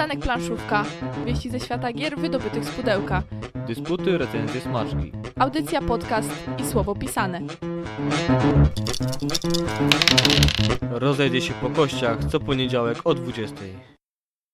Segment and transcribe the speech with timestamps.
[0.00, 0.84] Przystanek Planszówka.
[1.26, 3.22] Wieści ze świata gier wydobytych z pudełka.
[3.66, 5.12] Dysputy, recenzje, smaczki.
[5.38, 7.40] Audycja, podcast i słowo pisane.
[10.90, 13.56] Rozejdzie się po kościach co poniedziałek o 20.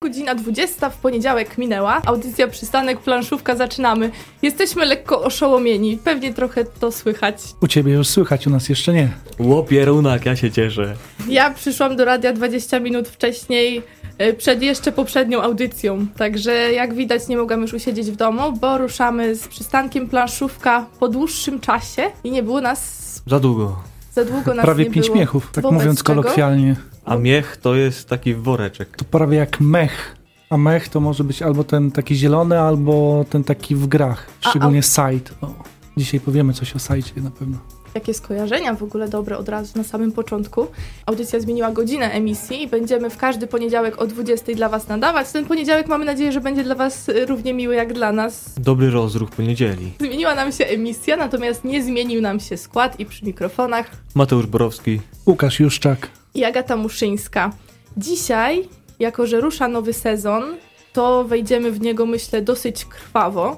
[0.05, 2.03] Godzina 20 w poniedziałek minęła.
[2.07, 4.11] Audycja Przystanek Planszówka zaczynamy.
[4.43, 5.99] Jesteśmy lekko oszołomieni.
[6.05, 7.37] Pewnie trochę to słychać.
[7.63, 9.09] U ciebie już słychać, u nas jeszcze nie.
[9.39, 10.95] Łopierunak, ja się cieszę.
[11.29, 13.83] Ja przyszłam do radia 20 minut wcześniej,
[14.19, 16.07] e, przed jeszcze poprzednią audycją.
[16.17, 21.09] Także jak widać nie mogłam już usiedzieć w domu, bo ruszamy z przystankiem planszówka po
[21.09, 23.77] dłuższym czasie i nie było nas Za długo.
[24.15, 25.19] za długo nas prawie nie pięć było.
[25.19, 26.23] miechów, tak Wobec mówiąc czego?
[27.07, 28.97] A miech to jest taki woreczek.
[28.97, 30.17] To prawie jak mech.
[30.51, 34.27] A mech to może być albo ten taki zielony, albo ten taki w grach.
[34.45, 35.31] A- Szczególnie side.
[35.41, 35.55] O,
[35.97, 37.59] dzisiaj powiemy coś o sajcie na pewno.
[37.95, 40.67] Jakie skojarzenia w ogóle dobre od razu na samym początku.
[41.07, 45.33] Audycja zmieniła godzinę emisji i będziemy w każdy poniedziałek o 20 dla Was nadawać.
[45.33, 48.55] Ten poniedziałek mamy nadzieję, że będzie dla Was równie miły jak dla nas.
[48.61, 49.93] Dobry rozruch poniedzieli.
[50.01, 55.01] Zmieniła nam się emisja, natomiast nie zmienił nam się skład i przy mikrofonach Mateusz Borowski.
[55.27, 56.09] Łukasz Juszczak.
[56.37, 57.53] I Agata Muszyńska.
[57.97, 60.43] Dzisiaj, jako że rusza nowy sezon,
[60.93, 63.57] to wejdziemy w niego, myślę, dosyć krwawo.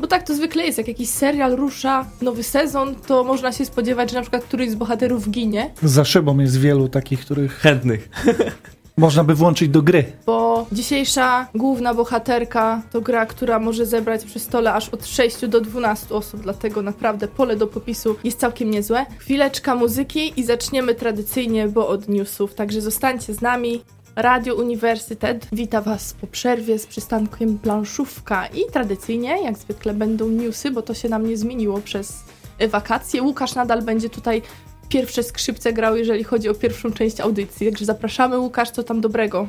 [0.00, 4.10] Bo tak to zwykle jest, jak jakiś serial rusza, nowy sezon, to można się spodziewać,
[4.10, 8.08] że na przykład któryś z bohaterów ginie, Za szybą jest wielu takich, których Chętnych.
[9.00, 10.04] można by włączyć do gry.
[10.26, 15.60] bo dzisiejsza główna bohaterka to gra, która może zebrać przy stole aż od 6 do
[15.60, 19.06] 12 osób, dlatego naprawdę pole do popisu jest całkiem niezłe.
[19.18, 23.82] Chwileczka muzyki i zaczniemy tradycyjnie, bo od newsów, także zostańcie z nami.
[24.16, 30.70] Radio Uniwersytet wita Was po przerwie z przystankiem planszówka i tradycyjnie, jak zwykle, będą newsy,
[30.70, 32.24] bo to się nam nie zmieniło przez
[32.68, 33.22] wakacje.
[33.22, 34.42] Łukasz nadal będzie tutaj
[34.90, 39.48] pierwsze skrzypce grał, jeżeli chodzi o pierwszą część audycji, także zapraszamy Łukasz, co tam dobrego?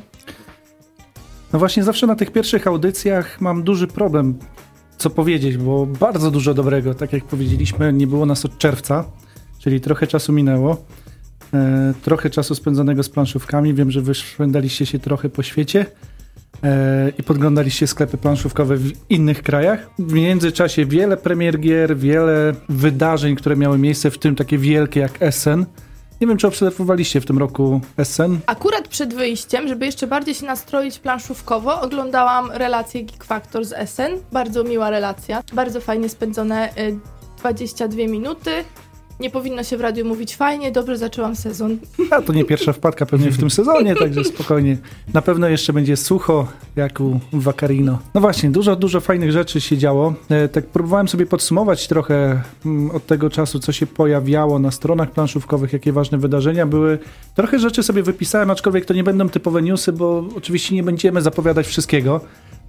[1.52, 4.38] No właśnie zawsze na tych pierwszych audycjach mam duży problem,
[4.98, 9.04] co powiedzieć, bo bardzo dużo dobrego, tak jak powiedzieliśmy, nie było nas od czerwca,
[9.58, 10.84] czyli trochę czasu minęło.
[11.54, 13.74] E, trochę czasu spędzonego z planszówkami.
[13.74, 15.86] Wiem, że wyszwędaliście się trochę po świecie
[17.18, 19.90] i podglądaliście sklepy planszówkowe w innych krajach.
[19.98, 25.22] W międzyczasie wiele premier gier, wiele wydarzeń, które miały miejsce, w tym takie wielkie jak
[25.22, 25.66] Essen.
[26.20, 28.40] Nie wiem, czy obserwowaliście w tym roku Essen.
[28.46, 34.12] Akurat przed wyjściem, żeby jeszcze bardziej się nastroić planszówkowo, oglądałam relację Geek Factor z Essen.
[34.32, 36.98] Bardzo miła relacja, bardzo fajnie spędzone y,
[37.38, 38.50] 22 minuty.
[39.22, 41.78] Nie powinno się w radiu mówić fajnie, dobrze zaczęłam sezon.
[42.10, 44.76] A to nie pierwsza wpadka pewnie w tym sezonie, także spokojnie.
[45.14, 47.98] Na pewno jeszcze będzie sucho, jak u Vaccarino.
[48.14, 50.14] No właśnie, dużo, dużo fajnych rzeczy się działo.
[50.28, 55.10] E, tak próbowałem sobie podsumować trochę mm, od tego czasu, co się pojawiało na stronach
[55.10, 56.98] planszówkowych, jakie ważne wydarzenia były.
[57.34, 61.66] Trochę rzeczy sobie wypisałem, aczkolwiek to nie będą typowe newsy, bo oczywiście nie będziemy zapowiadać
[61.66, 62.20] wszystkiego.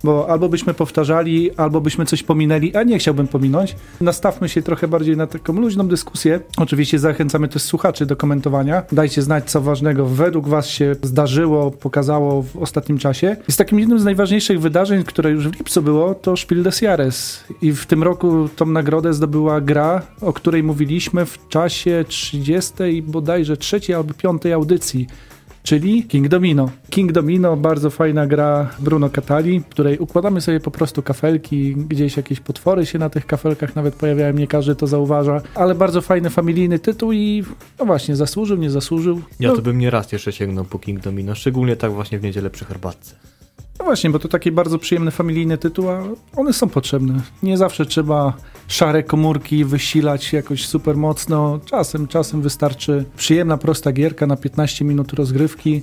[0.03, 3.75] Bo albo byśmy powtarzali, albo byśmy coś pominęli, a nie chciałbym pominąć.
[4.01, 6.39] Nastawmy się trochę bardziej na taką luźną dyskusję.
[6.57, 8.83] Oczywiście zachęcamy też słuchaczy do komentowania.
[8.91, 13.35] Dajcie znać, co ważnego według Was się zdarzyło, pokazało w ostatnim czasie.
[13.47, 17.43] Jest takim jednym z najważniejszych wydarzeń, które już w lipcu było, to Spiel des Jahres.
[17.61, 23.57] I w tym roku tą nagrodę zdobyła gra, o której mówiliśmy w czasie 30 bodajże
[23.57, 25.07] trzeciej albo piątej audycji
[25.63, 26.69] czyli King Domino.
[26.89, 32.17] King Domino, bardzo fajna gra Bruno Catali, w której układamy sobie po prostu kafelki, gdzieś
[32.17, 36.29] jakieś potwory się na tych kafelkach nawet pojawiają, nie każdy to zauważa, ale bardzo fajny
[36.29, 37.43] familijny tytuł i
[37.79, 39.21] no właśnie, zasłużył, nie zasłużył.
[39.39, 42.23] Ja no, to bym nie raz jeszcze sięgnął po King Domino, szczególnie tak właśnie w
[42.23, 43.15] niedzielę przy herbatce.
[43.79, 46.03] no właśnie, bo to taki bardzo przyjemny familijny tytuł, a
[46.35, 47.21] one są potrzebne.
[47.43, 48.33] Nie zawsze trzeba
[48.67, 51.59] szare komórki wysilać jakoś super mocno.
[51.65, 55.81] Czasem, czasem wystarczy przyjemna, prosta gierka na 15 minut rozgrywki.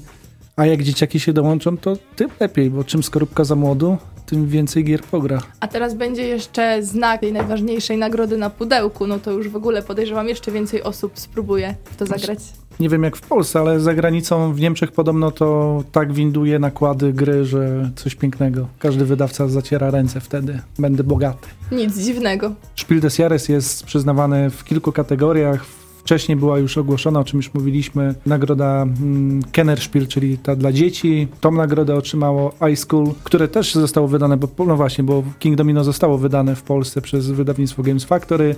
[0.60, 4.84] A jak dzieciaki się dołączą, to tym lepiej, bo czym skorupka za młodu, tym więcej
[4.84, 5.42] gier pogra.
[5.60, 9.82] A teraz będzie jeszcze znak tej najważniejszej nagrody na pudełku, no to już w ogóle
[9.82, 12.38] podejrzewam jeszcze więcej osób spróbuje w to zagrać.
[12.80, 17.12] Nie wiem jak w Polsce, ale za granicą w Niemczech podobno to tak winduje nakłady
[17.12, 18.68] gry, że coś pięknego.
[18.78, 20.60] Każdy wydawca zaciera ręce wtedy.
[20.78, 21.48] Będę bogaty.
[21.72, 22.52] Nic dziwnego.
[22.76, 25.79] Spiel des Jahres jest przyznawany w kilku kategoriach.
[26.00, 31.28] Wcześniej była już ogłoszona, o czym już mówiliśmy, nagroda mm, Kennerspiel, czyli ta dla dzieci.
[31.40, 36.18] Tą nagrodę otrzymało iSchool, które też zostało wydane, bo no właśnie, bo King Domino zostało
[36.18, 38.56] wydane w Polsce przez wydawnictwo Games Factory,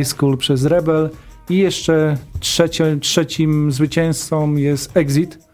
[0.00, 1.10] iSchool przez Rebel
[1.50, 5.49] i jeszcze trzecie, trzecim zwycięzcą jest Exit,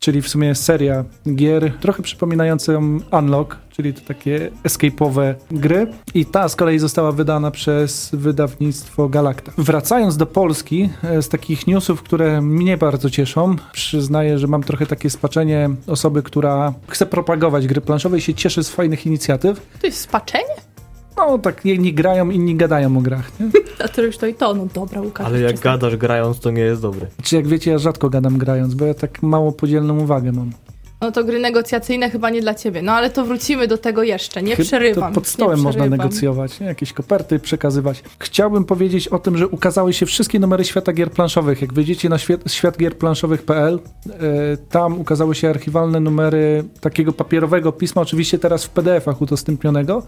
[0.00, 1.04] czyli w sumie seria
[1.34, 5.86] gier trochę przypominającą Unlock, czyli to takie escape'owe gry.
[6.14, 9.52] I ta z kolei została wydana przez wydawnictwo Galacta.
[9.58, 14.86] Wracając do Polski, e, z takich newsów, które mnie bardzo cieszą, przyznaję, że mam trochę
[14.86, 19.66] takie spaczenie osoby, która chce propagować gry planszowe i się cieszy z fajnych inicjatyw.
[19.80, 20.69] To jest spaczenie?
[21.28, 23.40] No tak, jedni grają, inni gadają o grach.
[23.40, 23.46] Nie?
[23.84, 25.26] A to już to i to, no dobra, Łukasz.
[25.26, 27.06] Ale jak gadasz grając, to nie jest dobry.
[27.22, 30.50] Czy jak wiecie, ja rzadko gadam grając, bo ja tak mało podzielną uwagę mam.
[31.00, 32.82] No to gry negocjacyjne chyba nie dla ciebie.
[32.82, 34.42] No ale to wrócimy do tego jeszcze.
[34.42, 35.12] Nie Chyba przerywam.
[35.12, 35.98] To pod stołem nie można przerywam.
[35.98, 36.66] negocjować, nie?
[36.66, 38.02] jakieś koperty przekazywać.
[38.18, 41.62] Chciałbym powiedzieć o tym, że ukazały się wszystkie numery świata gier planszowych.
[41.62, 43.78] Jak wejdziecie na świat, światgierplanszowych.pl,
[44.08, 50.02] e, tam ukazały się archiwalne numery takiego papierowego pisma, oczywiście teraz w PDF-ach udostępnionego.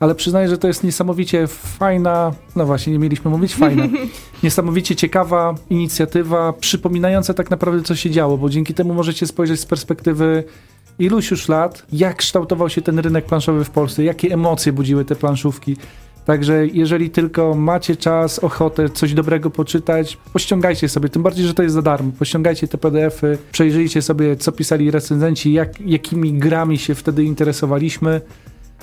[0.00, 3.84] Ale przyznaję, że to jest niesamowicie fajna, no właśnie, nie mieliśmy mówić fajna,
[4.42, 9.66] niesamowicie ciekawa inicjatywa, przypominająca tak naprawdę, co się działo, bo dzięki temu możecie spojrzeć z
[9.66, 10.44] perspektywy
[10.98, 15.16] iluś już lat, jak kształtował się ten rynek planszowy w Polsce, jakie emocje budziły te
[15.16, 15.76] planszówki.
[16.24, 21.62] Także jeżeli tylko macie czas, ochotę coś dobrego poczytać, pościągajcie sobie, tym bardziej, że to
[21.62, 22.12] jest za darmo.
[22.18, 28.20] Pościągajcie te PDF-y, przejrzyjcie sobie, co pisali recenzenci, jak, jakimi grami się wtedy interesowaliśmy.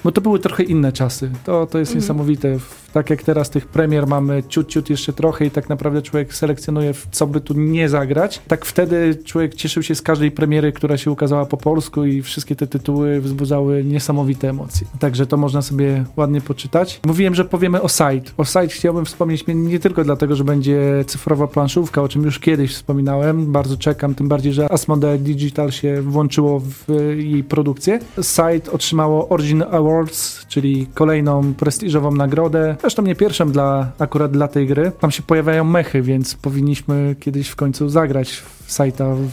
[0.03, 1.29] Bo to były trochę inne czasy.
[1.45, 2.01] To, to jest Mhm.
[2.03, 2.57] niesamowite.
[2.93, 6.93] Tak jak teraz tych premier mamy ciut, ciut jeszcze trochę i tak naprawdę człowiek selekcjonuje,
[7.11, 8.41] co by tu nie zagrać.
[8.47, 12.55] Tak wtedy człowiek cieszył się z każdej premiery, która się ukazała po polsku i wszystkie
[12.55, 14.87] te tytuły wzbudzały niesamowite emocje.
[14.99, 16.99] Także to można sobie ładnie poczytać.
[17.05, 18.31] Mówiłem, że powiemy o site.
[18.37, 22.73] O site chciałbym wspomnieć nie tylko dlatego, że będzie cyfrowa planszówka, o czym już kiedyś
[22.73, 23.51] wspominałem.
[23.51, 26.85] Bardzo czekam, tym bardziej, że Asmodee Digital się włączyło w
[27.17, 27.99] jej produkcję.
[28.21, 32.75] Site otrzymało Origin Awards, czyli kolejną prestiżową nagrodę.
[32.81, 34.91] Zresztą nie pierwszą dla, akurat dla tej gry.
[34.99, 39.27] Tam się pojawiają mechy, więc powinniśmy kiedyś w końcu zagrać w sajta w,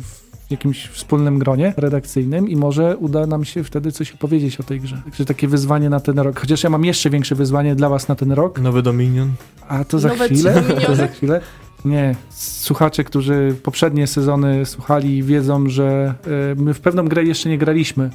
[0.00, 4.80] w jakimś wspólnym gronie redakcyjnym i może uda nam się wtedy coś opowiedzieć o tej
[4.80, 5.02] grze.
[5.04, 6.40] Także takie wyzwanie na ten rok.
[6.40, 8.60] Chociaż ja mam jeszcze większe wyzwanie dla was na ten rok.
[8.60, 9.32] Nowy Dominion.
[9.68, 10.62] A to za Nowe chwilę.
[10.86, 11.40] To za chwilę.
[11.84, 12.14] Nie.
[12.30, 16.14] Słuchacze, którzy poprzednie sezony słuchali, wiedzą, że
[16.52, 18.10] e, my w pewną grę jeszcze nie graliśmy.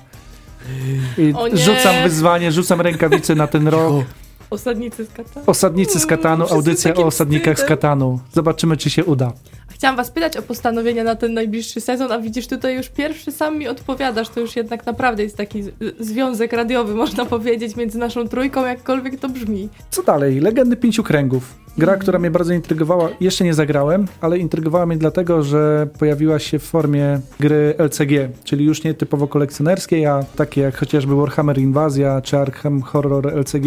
[1.54, 4.06] Rzucam wyzwanie, rzucam rękawice na ten rok.
[4.56, 5.44] Osadnicy z Katanu.
[5.48, 7.78] Osadnicy z Katanu, Wszyscy audycja o osadnikach z wstydem.
[7.78, 8.20] Katanu.
[8.34, 9.32] Zobaczymy, czy się uda.
[9.70, 13.58] Chciałam was pytać o postanowienia na ten najbliższy sezon, a widzisz, tutaj już pierwszy sam
[13.58, 14.30] mi odpowiadasz.
[14.30, 19.20] To już jednak naprawdę jest taki z- związek radiowy, można powiedzieć, między naszą trójką, jakkolwiek
[19.20, 19.70] to brzmi.
[19.92, 20.40] Co dalej?
[20.40, 21.54] Legendy Pięciu Kręgów.
[21.78, 23.10] Gra, która mnie bardzo intrygowała.
[23.20, 28.66] Jeszcze nie zagrałem, ale intrygowała mnie dlatego, że pojawiła się w formie gry LCG, czyli
[28.66, 33.66] już nie typowo kolekcjonerskiej, a takie jak chociażby Warhammer Inwazja czy Arkham Horror LCG.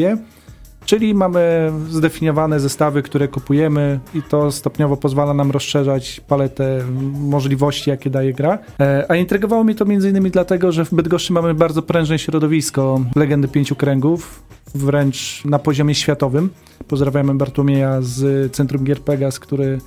[0.88, 6.84] Czyli mamy zdefiniowane zestawy, które kupujemy i to stopniowo pozwala nam rozszerzać paletę
[7.20, 8.58] możliwości, jakie daje gra.
[8.80, 10.30] E, A intrygowało mnie to m.in.
[10.30, 14.42] dlatego, że w Bydgoszczy mamy bardzo prężne środowisko Legendy Pięciu Kręgów,
[14.74, 16.50] wręcz na poziomie światowym.
[16.88, 19.78] Pozdrawiamy Bartłomieja z Centrum Gier Pegas, który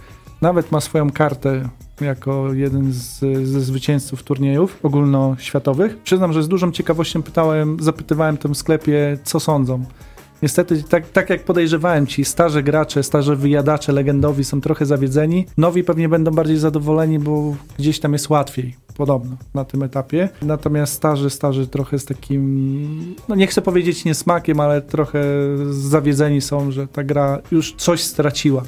[0.42, 1.70] nawet ma swoją kartę
[2.02, 5.98] jako jeden z, ze zwycięzców turniejów ogólnoświatowych.
[5.98, 9.86] Przyznam, że z dużą ciekawością pytałem, zapytywałem w tym sklepie, co sądzą.
[10.42, 15.46] Niestety, tak, tak jak podejrzewałem, ci starzy gracze, starzy wyjadacze legendowi są trochę zawiedzeni.
[15.58, 20.30] Nowi pewnie będą bardziej zadowoleni, bo gdzieś tam jest łatwiej, podobno, na tym etapie.
[20.42, 25.24] Natomiast starzy, starzy trochę z takim, no nie chcę powiedzieć niesmakiem, ale trochę
[25.70, 28.64] zawiedzeni są, że ta gra już coś straciła.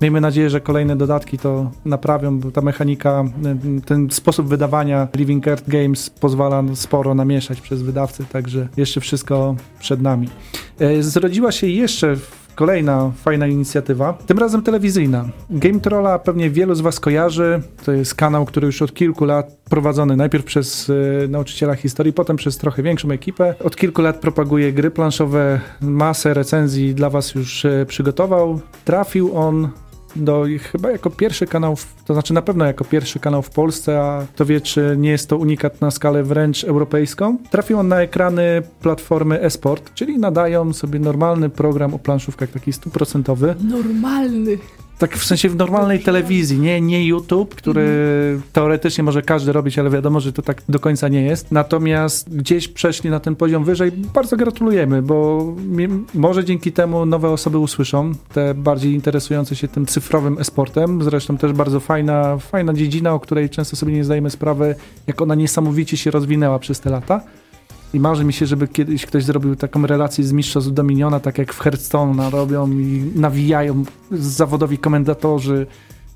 [0.00, 3.24] Miejmy nadzieję, że kolejne dodatki to naprawią, bo ta mechanika,
[3.86, 10.02] ten sposób wydawania Living Earth Games pozwala sporo namieszać przez wydawcy, także jeszcze wszystko przed
[10.02, 10.28] nami.
[10.80, 12.16] E, Zrodziła się jeszcze
[12.54, 15.28] kolejna fajna inicjatywa, tym razem telewizyjna.
[15.50, 17.62] Game Trolla pewnie wielu z Was kojarzy.
[17.84, 20.90] To jest kanał, który już od kilku lat prowadzony najpierw przez
[21.24, 23.54] e, nauczyciela historii, potem przez trochę większą ekipę.
[23.64, 28.60] Od kilku lat propaguje gry planszowe, masę recenzji dla Was już e, przygotował.
[28.84, 29.68] Trafił on
[30.16, 34.00] do chyba jako pierwszy kanał, w, to znaczy na pewno jako pierwszy kanał w Polsce,
[34.00, 37.38] a kto wie, czy nie jest to unikat na skalę wręcz europejską.
[37.50, 43.54] Trafił on na ekrany platformy eSport, czyli nadają sobie normalny program o planszówkach, taki stuprocentowy.
[43.64, 44.58] Normalny.
[45.00, 47.86] Tak w sensie w normalnej telewizji, nie, nie YouTube, który
[48.52, 51.52] teoretycznie może każdy robić, ale wiadomo, że to tak do końca nie jest.
[51.52, 53.92] Natomiast gdzieś przeszli na ten poziom wyżej.
[53.92, 55.46] Bardzo gratulujemy, bo
[56.14, 61.02] może dzięki temu nowe osoby usłyszą, te bardziej interesujące się tym cyfrowym esportem.
[61.02, 64.74] Zresztą też bardzo fajna, fajna dziedzina, o której często sobie nie zdajemy sprawy,
[65.06, 67.20] jak ona niesamowicie się rozwinęła przez te lata.
[67.94, 71.52] I marzy mi się, żeby kiedyś ktoś zrobił taką relację z Mistrzostw Dominiona, tak jak
[71.52, 75.66] w Hearthstone robią i nawijają zawodowi komentatorzy,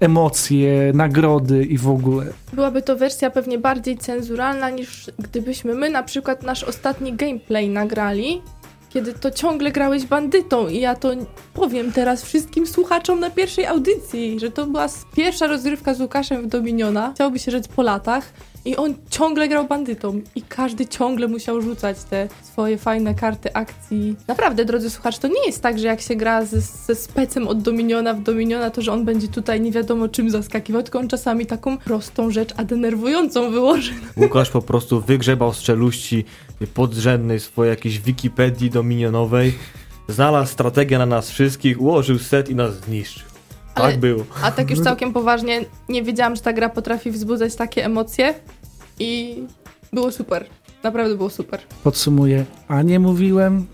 [0.01, 2.27] emocje, nagrody i w ogóle.
[2.53, 8.43] Byłaby to wersja pewnie bardziej cenzuralna niż gdybyśmy my na przykład nasz ostatni gameplay nagrali,
[8.91, 11.11] kiedy to ciągle grałeś bandytą i ja to
[11.55, 16.47] powiem teraz wszystkim słuchaczom na pierwszej audycji, że to była pierwsza rozgrywka z Łukaszem w
[16.47, 18.33] Dominiona, chciałoby się rzec po latach
[18.65, 24.17] i on ciągle grał bandytą i każdy ciągle musiał rzucać te swoje fajne karty akcji.
[24.29, 27.63] Naprawdę, drodzy słuchacze, to nie jest tak, że jak się gra ze, ze specem od
[27.63, 31.47] Dominiona w Dominiona, to że on będzie tutaj nie wiadomo czym zaskakiwał, tylko on czasami
[31.47, 33.93] taką prostą rzecz, a denerwującą wyłoży.
[34.17, 36.25] Łukasz po prostu wygrzebał z czeluści
[36.75, 39.55] podrzędnej swojej jakiejś Wikipedii dominionowej,
[40.09, 43.34] znalazł strategię na nas wszystkich, ułożył set i nas zniszczył.
[43.75, 44.25] Ale- Tak było.
[44.43, 48.35] A tak już całkiem poważnie, nie wiedziałam, że ta gra potrafi wzbudzać takie emocje
[48.99, 49.37] i
[49.93, 50.45] było super.
[50.83, 51.61] Naprawdę było super.
[51.85, 53.67] Podsumuję, a nie mówiłem.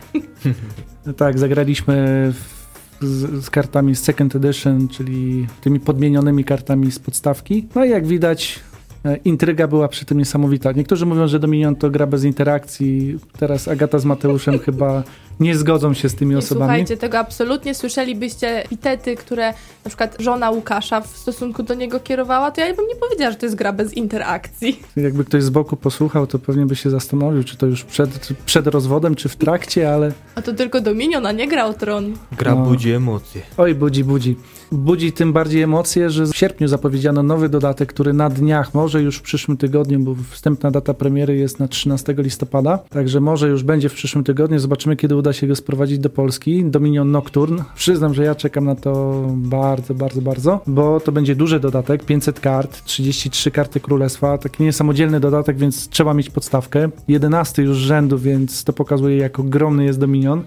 [1.16, 1.95] tak, zagraliśmy
[2.33, 7.69] w, z, z kartami z Second Edition, czyli tymi podmienionymi kartami z podstawki.
[7.75, 8.61] No i jak widać,
[9.04, 10.73] e, intryga była przy tym niesamowita.
[10.73, 13.19] Niektórzy mówią, że Dominion to gra bez interakcji.
[13.38, 15.02] Teraz Agata z Mateuszem chyba
[15.40, 16.68] nie zgodzą się z tymi Nie osobami.
[16.68, 19.47] słuchajcie tego absolutnie, słyszelibyście epitety, które
[19.85, 23.37] na przykład żona Łukasza w stosunku do niego kierowała, to ja bym nie powiedziała, że
[23.37, 24.80] to jest gra bez interakcji.
[24.97, 28.66] Jakby ktoś z boku posłuchał, to pewnie by się zastanowił, czy to już przed, przed
[28.66, 32.12] rozwodem, czy w trakcie, ale A to tylko Dominion, a nie gra o tron.
[32.38, 32.64] Gra No.
[32.64, 33.42] budzi emocje.
[33.56, 34.37] Oj, budzi, budzi.
[34.73, 39.16] Budzi tym bardziej emocje, że w sierpniu zapowiedziano nowy dodatek, który na dniach, może już
[39.16, 43.88] w przyszłym tygodniu, bo wstępna data premiery jest na 13 listopada, także może już będzie
[43.88, 44.59] w przyszłym tygodniu.
[44.59, 46.64] Zobaczymy, kiedy uda się go sprowadzić do Polski.
[46.64, 47.64] Dominion Nocturne.
[47.75, 52.40] Przyznam, że ja czekam na to bardzo, bardzo, bardzo, bo to będzie duży dodatek, 500
[52.40, 56.90] kart, 33 karty królestwa, taki niesamodzielny dodatek, więc trzeba mieć podstawkę.
[57.08, 60.42] 11 już rzędu, więc to pokazuje, jak ogromny jest Dominion.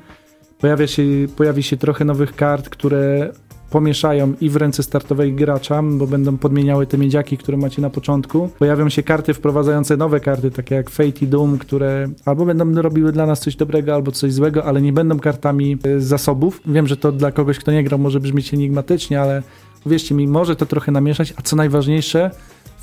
[0.59, 1.03] Pojawia się,
[1.35, 3.31] pojawi się trochę nowych kart, które
[3.73, 8.49] pomieszają i w ręce startowej gracza, bo będą podmieniały te miedziaki, które macie na początku.
[8.59, 13.11] Pojawią się karty wprowadzające nowe karty, takie jak Fate i Doom, które albo będą robiły
[13.11, 16.61] dla nas coś dobrego, albo coś złego, ale nie będą kartami e, zasobów.
[16.65, 19.43] Wiem, że to dla kogoś, kto nie grał, może brzmieć enigmatycznie, ale
[19.85, 22.31] wierzcie mi, może to trochę namieszać, a co najważniejsze,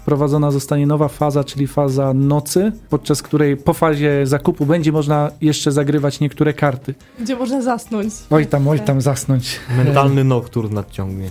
[0.00, 5.73] wprowadzona zostanie nowa faza, czyli faza nocy, podczas której po fazie zakupu będzie można jeszcze
[5.73, 6.95] zagrywać niektóre karty.
[7.19, 8.14] Gdzie można zasnąć.
[8.30, 9.61] Oj tam, oj tam, zasnąć.
[9.76, 11.30] Mentalny noktur nadciągnie.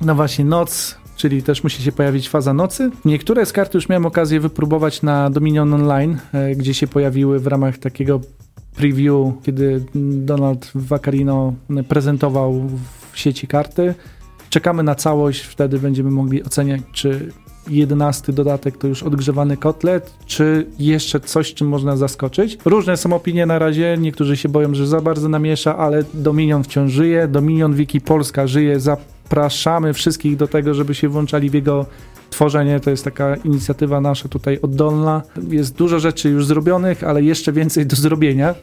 [0.00, 2.90] No właśnie, noc, czyli też musi się pojawić faza nocy.
[3.04, 7.46] Niektóre z kart już miałem okazję wypróbować na Dominion Online, e, gdzie się pojawiły w
[7.46, 8.20] ramach takiego
[8.76, 9.84] preview, kiedy
[10.24, 11.54] Donald Vaccarino
[11.88, 12.68] prezentował
[13.12, 13.94] w sieci karty.
[14.50, 17.32] Czekamy na całość, wtedy będziemy mogli oceniać, czy
[17.68, 22.58] jedenasty dodatek to już odgrzewany kotlet, czy jeszcze coś, czym można zaskoczyć.
[22.64, 26.92] Różne są opinie na razie, niektórzy się boją, że za bardzo namiesza, ale Dominion wciąż
[26.92, 31.86] żyje, Dominion Wiki Polska żyje, zapraszamy wszystkich do tego, żeby się włączali w jego
[32.30, 35.22] tworzenie, to jest taka inicjatywa nasza tutaj oddolna.
[35.48, 38.54] Jest dużo rzeczy już zrobionych, ale jeszcze więcej do zrobienia.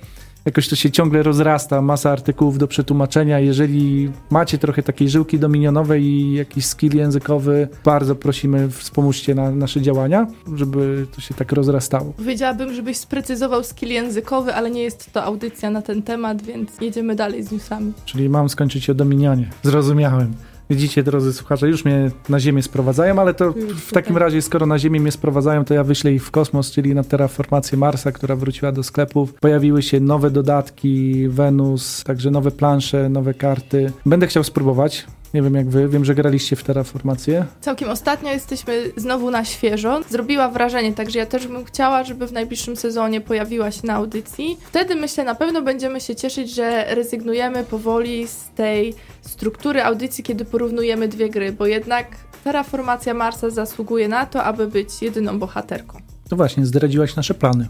[0.47, 3.39] Jakoś to się ciągle rozrasta, masa artykułów do przetłumaczenia.
[3.39, 9.81] Jeżeli macie trochę takiej żyłki dominionowej i jakiś skill językowy, bardzo prosimy, wspomóżcie na nasze
[9.81, 12.13] działania, żeby to się tak rozrastało.
[12.17, 17.15] Powiedziałabym, żebyś sprecyzował skill językowy, ale nie jest to audycja na ten temat, więc jedziemy
[17.15, 17.93] dalej z newsami.
[18.05, 19.49] Czyli mam skończyć o dominionie.
[19.63, 20.33] Zrozumiałem.
[20.69, 23.53] Widzicie, drodzy słuchacze, już mnie na Ziemię sprowadzają, ale to
[23.87, 26.95] w takim razie, skoro na Ziemię mnie sprowadzają, to ja wyślę ich w kosmos, czyli
[26.95, 29.33] na terraformację Marsa, która wróciła do sklepów.
[29.33, 33.91] Pojawiły się nowe dodatki, Wenus, także nowe plansze, nowe karty.
[34.05, 35.05] Będę chciał spróbować.
[35.33, 37.45] Nie wiem jak wy, wiem, że graliście w terraformację.
[37.61, 40.01] Całkiem ostatnio jesteśmy znowu na świeżo.
[40.09, 44.57] Zrobiła wrażenie, także ja też bym chciała, żeby w najbliższym sezonie pojawiła się na audycji.
[44.65, 50.45] Wtedy myślę, na pewno będziemy się cieszyć, że rezygnujemy powoli z tej struktury audycji, kiedy
[50.45, 52.07] porównujemy dwie gry, bo jednak
[52.43, 56.01] Terraformacja Marsa zasługuje na to, aby być jedyną bohaterką.
[56.31, 57.67] No właśnie, zdradziłaś nasze plany.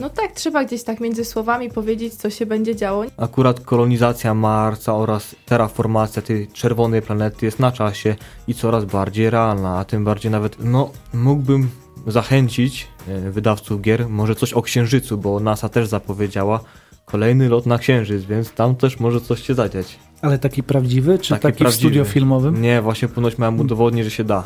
[0.00, 3.04] No tak, trzeba gdzieś tak między słowami powiedzieć, co się będzie działo.
[3.16, 8.16] Akurat kolonizacja Marsa oraz terraformacja tej czerwonej planety jest na czasie
[8.48, 11.68] i coraz bardziej realna, a tym bardziej nawet, no, mógłbym
[12.06, 16.60] zachęcić e, wydawców gier, może coś o Księżycu, bo NASA też zapowiedziała
[17.04, 19.98] kolejny lot na Księżyc, więc tam też może coś się zadziać.
[20.22, 21.80] Ale taki prawdziwy, czy Taki taki, w prawdziwy.
[21.80, 22.62] studio filmowym?
[22.62, 24.44] Nie, właśnie ponoć miałem udowodnić, że się da.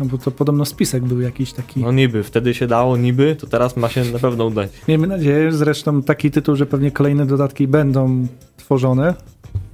[0.00, 1.80] No bo to podobno spisek był jakiś taki.
[1.80, 4.70] No niby, wtedy się dało, niby, to teraz ma się na pewno udać.
[4.88, 8.26] Miejmy nadzieję, zresztą taki tytuł, że pewnie kolejne dodatki będą
[8.56, 9.14] tworzone,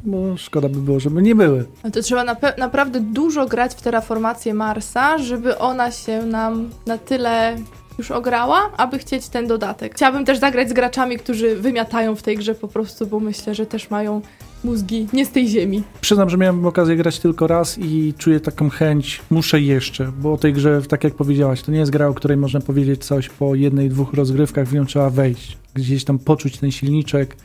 [0.04, 1.64] bo szkoda by było, żeby nie były.
[1.84, 6.98] No to trzeba nape- naprawdę dużo grać w terraformację Marsa, żeby ona się nam na
[6.98, 7.56] tyle
[7.98, 9.94] już ograła, aby chcieć ten dodatek.
[9.94, 13.66] Chciałabym też zagrać z graczami, którzy wymiatają w tej grze po prostu, bo myślę, że
[13.66, 14.20] też mają
[14.64, 15.82] mózgi nie z tej ziemi.
[16.00, 20.36] Przyznam, że miałem okazję grać tylko raz i czuję taką chęć, muszę jeszcze, bo o
[20.36, 23.54] tej grze, tak jak powiedziałaś, to nie jest gra, o której można powiedzieć coś po
[23.54, 27.36] jednej, dwóch rozgrywkach, w nią trzeba wejść, gdzieś tam poczuć ten silniczek,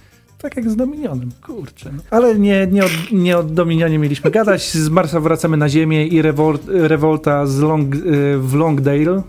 [0.41, 1.91] tak jak z Dominionem, kurczę.
[1.93, 2.03] No.
[2.11, 6.21] Ale nie, nie, o, nie o Dominionie mieliśmy gadać, z Marsa wracamy na Ziemię i
[6.21, 7.99] rewol, rewolta z Long, y,
[8.37, 9.21] w Longdale,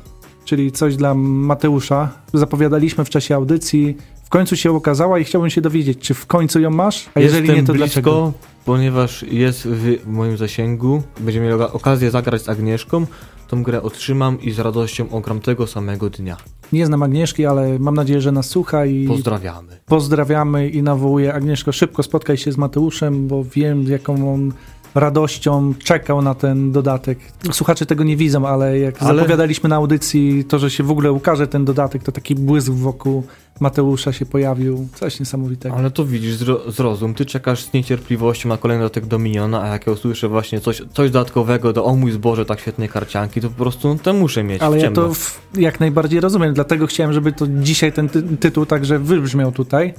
[0.44, 2.10] czyli coś dla Mateusza.
[2.34, 3.96] Zapowiadaliśmy w czasie audycji,
[4.32, 7.56] końcu się okazała i chciałbym się dowiedzieć, czy w końcu ją masz, a jeżeli Jestem
[7.56, 8.32] nie, to blisko, dlaczego?
[8.64, 11.02] ponieważ jest w moim zasięgu.
[11.20, 13.06] Będziemy mieli okazję zagrać z Agnieszką.
[13.48, 16.36] Tą grę otrzymam i z radością ogram tego samego dnia.
[16.72, 19.80] Nie znam Agnieszki, ale mam nadzieję, że nas słucha i Pozdrawiamy.
[19.86, 21.34] pozdrawiamy i nawołuję.
[21.34, 24.52] Agnieszko, szybko spotkaj się z Mateuszem, bo wiem, jaką on
[24.94, 27.18] radością czekał na ten dodatek.
[27.52, 31.12] Słuchacze tego nie widzą, ale jak Ale- zapowiadaliśmy na audycji, to, że się w ogóle
[31.12, 33.24] ukaże ten dodatek, to taki błysk wokół
[33.60, 34.88] Mateusza się pojawił.
[34.94, 35.76] Coś niesamowitego.
[35.76, 37.14] Ale to widzisz, zro, zrozum.
[37.14, 41.10] Ty czekasz z niecierpliwością na kolejny dodatek Dominiona, a jak ja usłyszę właśnie coś, coś
[41.10, 44.62] dodatkowego do o mój zboże, tak świetnej karcianki, to po prostu no, to muszę mieć
[44.62, 48.66] Ale ja to w, jak najbardziej rozumiem, dlatego chciałem, żeby to dzisiaj ten ty tytuł
[48.66, 49.94] także wybrzmiał tutaj.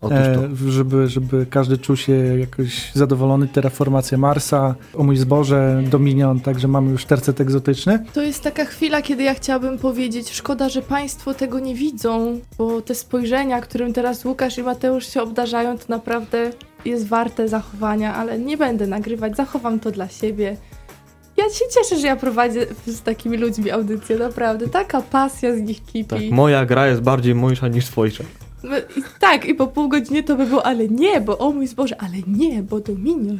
[0.00, 0.66] Otóż to.
[0.66, 3.48] E, żeby, żeby każdy czuł się jakoś zadowolony.
[3.48, 8.04] Terraformacja Marsa, o mój zboże, Dominion, także mamy już tercet egzotyczny.
[8.12, 12.82] To jest taka chwila, kiedy ja chciałabym powiedzieć, szkoda, że Państwo tego nie widzą, bo
[12.82, 16.50] te spojrzenia, którym teraz Łukasz i Mateusz się obdarzają, to naprawdę
[16.84, 20.56] jest warte zachowania, ale nie będę nagrywać, zachowam to dla siebie.
[21.36, 24.68] Ja się cieszę, że ja prowadzę z takimi ludźmi audycję, naprawdę.
[24.68, 26.04] Taka pasja z nich kipi.
[26.04, 28.24] Tak, moja gra jest bardziej moja niż twojsza.
[29.20, 32.14] Tak, i po pół godziny to by było, ale nie, bo o mój zboże, ale
[32.26, 33.38] nie, bo Dominion.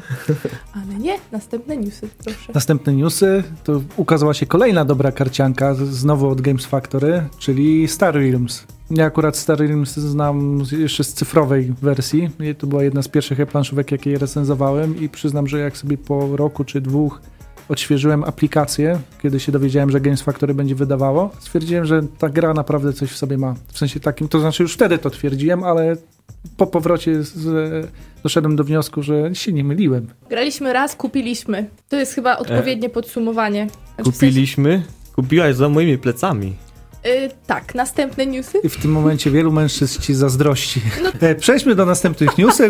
[0.74, 2.52] Ale nie, następne newsy, proszę.
[2.54, 8.66] Następne newsy, to ukazała się kolejna dobra karcianka, znowu od Games Factory, czyli Star Realms.
[8.90, 12.30] Ja akurat Star Realms znam jeszcze z cyfrowej wersji.
[12.58, 16.36] To była jedna z pierwszych e-planszówek, jakie je recenzowałem i przyznam, że jak sobie po
[16.36, 17.20] roku czy dwóch
[17.68, 22.92] odświeżyłem aplikację, kiedy się dowiedziałem, że Games Factory będzie wydawało, stwierdziłem, że ta gra naprawdę
[22.92, 23.54] coś w sobie ma.
[23.72, 25.96] W sensie takim, to znaczy już wtedy to twierdziłem, ale
[26.56, 27.90] po powrocie z,
[28.22, 30.06] doszedłem do wniosku, że się nie myliłem.
[30.30, 31.70] Graliśmy raz, kupiliśmy.
[31.88, 33.66] To jest chyba odpowiednie podsumowanie.
[33.94, 34.82] Znaczy, w sensie- Kupiliśmy,
[35.16, 36.54] kupiłaś za moimi plecami.
[37.06, 38.58] Y, tak, następne newsy.
[38.64, 40.80] I w tym momencie wielu mężczyzn ci zazdrości.
[41.02, 41.10] No.
[41.20, 42.66] E, Przejdźmy do następnych newsów.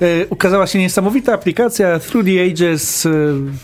[0.00, 3.10] E, Ukazała się niesamowita aplikacja Through the Ages, e,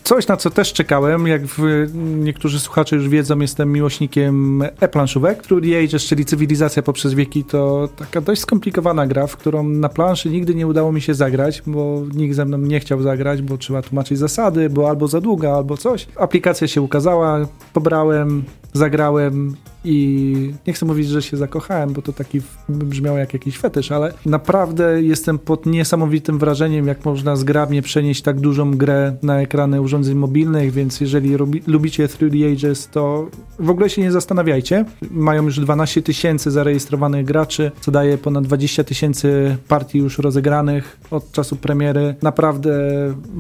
[0.05, 1.27] coś na co też czekałem.
[1.27, 1.87] Jak w,
[2.19, 5.43] niektórzy słuchacze już wiedzą, jestem miłośnikiem e-planszówek.
[5.43, 9.89] Through the Ages, czyli Cywilizacja poprzez wieki, to taka dość skomplikowana gra, w którą na
[9.89, 13.59] planszy nigdy nie udało mi się zagrać, bo nikt ze mną nie chciał zagrać, bo
[13.59, 16.07] trzeba tłumaczyć zasady, bo albo za długa, albo coś.
[16.17, 20.35] Aplikacja się ukazała, pobrałem, zagrałem i
[20.67, 25.03] nie chcę mówić, że się zakochałem, bo to taki brzmiało jak jakiś fetysz, ale naprawdę
[25.03, 30.73] jestem pod niesamowitym wrażeniem, jak można zgrabnie przenieść tak dużą grę na ekrany urządzeń mobilnych,
[30.73, 34.85] więc jeżeli robi, lubicie 3D Ages, to w ogóle się nie zastanawiajcie.
[35.11, 41.33] Mają już 12 tysięcy zarejestrowanych graczy, co daje ponad 20 tysięcy partii już rozegranych od
[41.33, 42.15] czasu premiery.
[42.23, 42.73] Naprawdę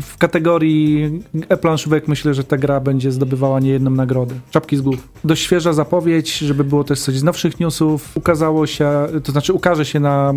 [0.02, 4.34] w kategorii e-planszówek myślę, że ta gra będzie zdobywała niejedną nagrodę.
[4.50, 5.08] Czapki z głów.
[5.24, 8.08] Dość świeża zapowiedź, żeby było też coś z nowszych newsów.
[8.14, 8.90] Ukazało się,
[9.24, 10.32] to znaczy ukaże się na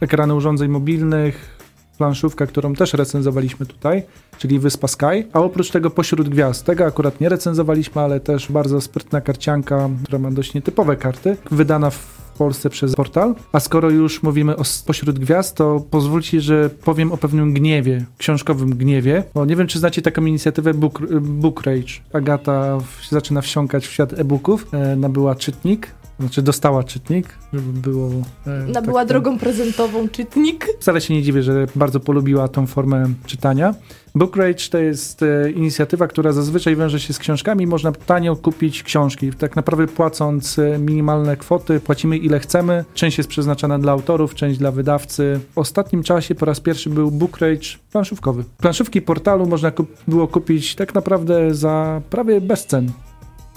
[0.00, 1.58] ekrany urządzeń mobilnych
[1.98, 4.02] planszówka, którą też recenzowaliśmy tutaj,
[4.38, 6.64] czyli Wyspa Sky, a oprócz tego Pośród Gwiazd.
[6.64, 11.90] Tego akurat nie recenzowaliśmy, ale też bardzo sprytna karcianka, która ma dość nietypowe karty, wydana
[11.90, 13.34] w Polsce przez portal.
[13.52, 18.04] A skoro już mówimy o s- Pośród Gwiazd, to pozwólcie, że powiem o pewnym gniewie,
[18.18, 21.92] książkowym gniewie, bo nie wiem, czy znacie taką inicjatywę Book, Book Rage.
[22.12, 25.88] Agata w, zaczyna wsiąkać w świat e-booków, e, nabyła czytnik,
[26.20, 28.10] znaczy dostała czytnik, żeby było...
[28.46, 30.66] E, Nabyła tak- drogą prezentową czytnik.
[30.80, 33.74] Wcale się nie dziwię, że bardzo polubiła tą formę czytania.
[34.14, 37.66] Book Rage to jest e, inicjatywa, która zazwyczaj wiąże się z książkami.
[37.66, 39.32] Można tanio kupić książki.
[39.32, 42.84] Tak naprawdę płacąc e, minimalne kwoty, płacimy ile chcemy.
[42.94, 45.40] Część jest przeznaczona dla autorów, część dla wydawcy.
[45.54, 48.44] W ostatnim czasie po raz pierwszy był Book Rage planszówkowy.
[48.58, 52.90] Planszówki portalu można kup- było kupić tak naprawdę za prawie bez cen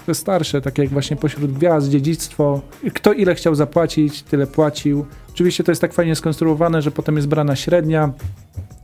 [0.08, 2.62] te starsze, takie jak właśnie Pośród Gwiazd, Dziedzictwo.
[2.94, 5.06] Kto ile chciał zapłacić, tyle płacił.
[5.30, 8.14] Oczywiście to jest tak fajnie skonstruowane, że potem jest brana średnia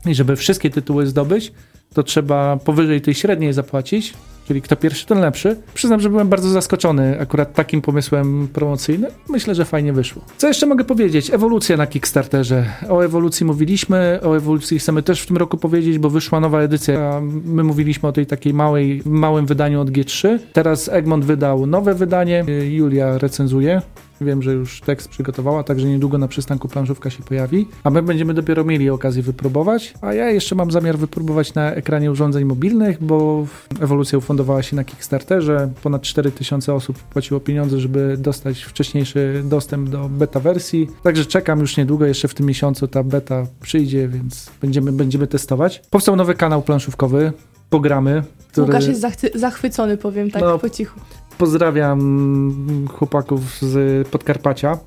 [0.06, 1.54] i żeby wszystkie tytuły zdobyć,
[1.94, 4.14] to trzeba powyżej tej średniej zapłacić,
[4.48, 5.58] czyli kto pierwszy, ten lepszy.
[5.74, 9.12] Przyznam, że byłem bardzo zaskoczony akurat takim pomysłem promocyjnym.
[9.30, 10.22] Myślę, że fajnie wyszło.
[10.38, 11.34] Co jeszcze mogę powiedzieć?
[11.34, 12.66] Ewolucja na Kickstarterze.
[12.90, 17.22] O ewolucji mówiliśmy, o ewolucji chcemy też w tym roku powiedzieć, bo wyszła nowa edycja.
[17.46, 20.40] My mówiliśmy o tej takiej małej, małym wydaniu od G3.
[20.54, 22.46] Teraz Egmont wydał nowe wydanie.
[22.70, 23.82] Julia recenzuje
[24.24, 27.68] Wiem, że już tekst przygotowała, także niedługo na przystanku planszówka się pojawi.
[27.84, 29.94] A my będziemy dopiero mieli okazję wypróbować.
[30.02, 33.46] A ja jeszcze mam zamiar wypróbować na ekranie urządzeń mobilnych, bo
[33.82, 35.70] ewolucja ufundowała się na Kickstarterze.
[35.84, 40.88] Ponad 4000 osób płaciło pieniądze, żeby dostać wcześniejszy dostęp do beta wersji.
[41.04, 45.82] Także czekam już niedługo, jeszcze w tym miesiącu ta beta przyjdzie, więc będziemy, będziemy testować.
[45.90, 47.34] Powstał nowy kanał planszówkowy.
[47.70, 48.24] Pogramy.
[48.52, 48.68] Który...
[48.68, 51.00] Łukasz jest zachwy- zachwycony, powiem tak No, po cichu.
[51.38, 54.78] Pozdrawiam chłopaków z Podkarpacia.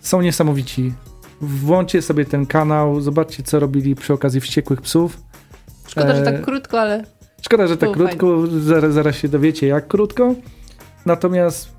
[0.00, 0.92] Są niesamowici.
[1.40, 5.20] Włączcie sobie ten kanał, zobaczcie co robili przy okazji Wściekłych Psów.
[5.88, 7.04] Szkoda, że E, tak krótko, ale
[7.42, 10.34] Szkoda, że tak krótko, zaraz, zaraz się dowiecie jak krótko.
[11.06, 11.77] Natomiast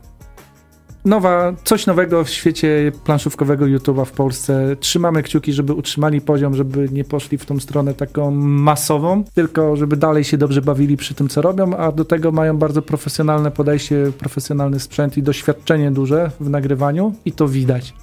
[1.06, 4.76] nowa, coś nowego w świecie planszówkowego YouTube'a w Polsce.
[4.80, 9.98] Trzymamy kciuki, żeby utrzymali poziom, żeby nie poszli w tą stronę taką masową, tylko żeby
[9.98, 14.12] dalej się dobrze bawili przy tym, co robią, a do tego mają bardzo profesjonalne podejście,
[14.18, 17.94] profesjonalny sprzęt i doświadczenie duże w nagrywaniu i to widać.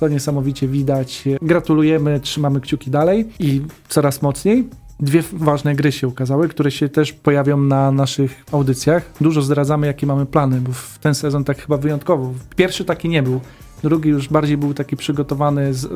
[0.00, 1.24] To niesamowicie widać.
[1.42, 4.68] Gratulujemy, trzymamy kciuki dalej i coraz mocniej.
[5.02, 9.10] Dwie ważne gry się ukazały, które się też pojawią na naszych audycjach.
[9.20, 12.34] Dużo zdradzamy, jakie mamy plany, bo w ten sezon tak chyba wyjątkowo.
[12.56, 13.40] Pierwszy taki nie był.
[13.82, 15.88] Drugi już bardziej był taki przygotowany z,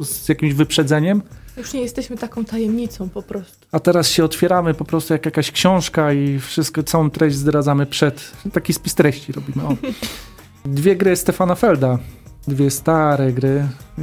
[0.00, 1.22] z jakimś wyprzedzeniem,
[1.56, 3.66] już nie jesteśmy taką tajemnicą po prostu.
[3.72, 8.32] a teraz się otwieramy po prostu jak jakaś książka i wszystko, całą treść zdradzamy przed.
[8.52, 9.66] Taki spis treści robimy.
[9.66, 9.76] O.
[10.64, 11.98] Dwie gry Stefana Felda.
[12.48, 13.62] Dwie stare gry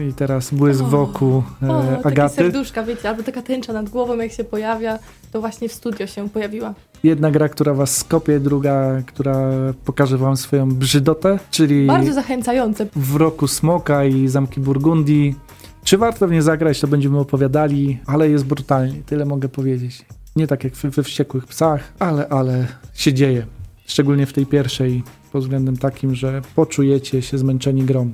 [0.09, 2.35] i teraz błysk O, wokół e, O, takie Agaty.
[2.35, 4.99] serduszka, wiecie, albo taka tęcza nad głową, jak się pojawia,
[5.31, 6.73] to właśnie w studio się pojawiła.
[7.03, 9.49] Jedna gra, która was skopie, druga, która
[9.85, 12.87] pokaże wam swoją brzydotę, czyli Bardzo zachęcające.
[12.95, 15.35] w roku Smoka i Zamki Burgundii.
[15.83, 20.05] Czy warto w nie zagrać, to będziemy opowiadali, ale jest brutalnie, tyle mogę powiedzieć.
[20.35, 23.45] Nie tak jak we, we Wściekłych Psach, ale, ale się dzieje.
[23.85, 28.11] Szczególnie w tej pierwszej, pod względem takim, że poczujecie się zmęczeni grą.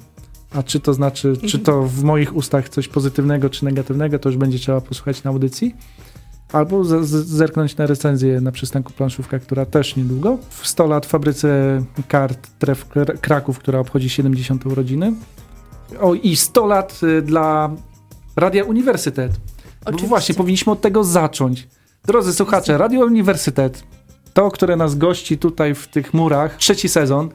[0.52, 4.38] A czy to znaczy, czy to w moich ustach coś pozytywnego czy negatywnego, to już
[4.38, 5.76] będzie trzeba posłuchać na audycji.
[6.54, 10.38] Albo z, z, zerknąć na recenzję na przystanku planszówka, która też niedługo.
[10.50, 15.14] W 100 lat w fabryce kart Tref Kr- Kraków, która obchodzi 70 urodziny.
[16.00, 17.70] O i 100 lat y, dla
[18.36, 19.32] Radia Uniwersytet.
[19.32, 19.38] Bo
[19.86, 20.08] Oczywiście.
[20.08, 21.68] właśnie, powinniśmy od tego zacząć.
[22.06, 23.84] Drodzy słuchacze, Radio Uniwersytet,
[24.34, 27.30] to, które nas gości tutaj w tych murach, trzeci sezon,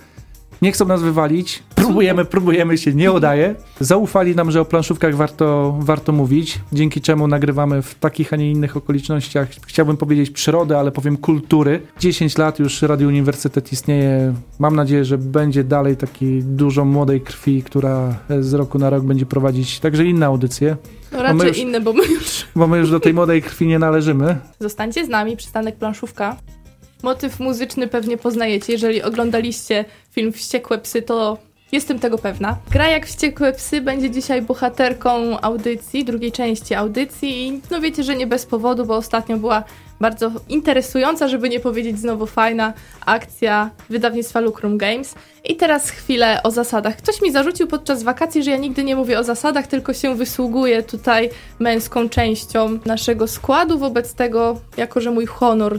[0.62, 3.55] nie chcą nas wywalić, próbujemy, próbujemy się, nie udaje.
[3.81, 8.51] Zaufali nam, że o planszówkach warto, warto mówić, dzięki czemu nagrywamy w takich, a nie
[8.51, 11.81] innych okolicznościach, chciałbym powiedzieć przyrody, ale powiem kultury.
[12.01, 17.62] 10 lat już Radio Uniwersytet istnieje, mam nadzieję, że będzie dalej taki dużo młodej krwi,
[17.62, 20.77] która z roku na rok będzie prowadzić także inne audycje,
[21.12, 23.79] No raczej już- inne, bo my już bo my już do tej młodej krwi nie
[23.79, 24.37] należymy.
[24.61, 26.37] Zostańcie z nami, przystanek planszówka.
[27.03, 28.73] Motyw muzyczny pewnie poznajecie.
[28.73, 31.38] Jeżeli oglądaliście film Wściekłe Psy, to
[31.75, 32.57] jestem tego pewna.
[32.71, 38.17] Gra jak Wściekłe Psy będzie dzisiaj bohaterką audycji, drugiej części audycji i no wiecie, że
[38.17, 39.65] nie bez powodu, bo ostatnio była
[40.01, 42.73] bardzo interesująca, żeby nie powiedzieć znowu fajna
[43.07, 45.15] akcja wydawnictwa Lucrum Games.
[45.45, 46.97] I teraz chwilę o zasadach.
[46.97, 50.83] Ktoś mi zarzucił podczas wakacji, że ja nigdy nie mówię o zasadach, tylko się wysługuję
[50.83, 53.79] tutaj męską częścią naszego składu.
[53.79, 55.79] Wobec tego, jako że mój honor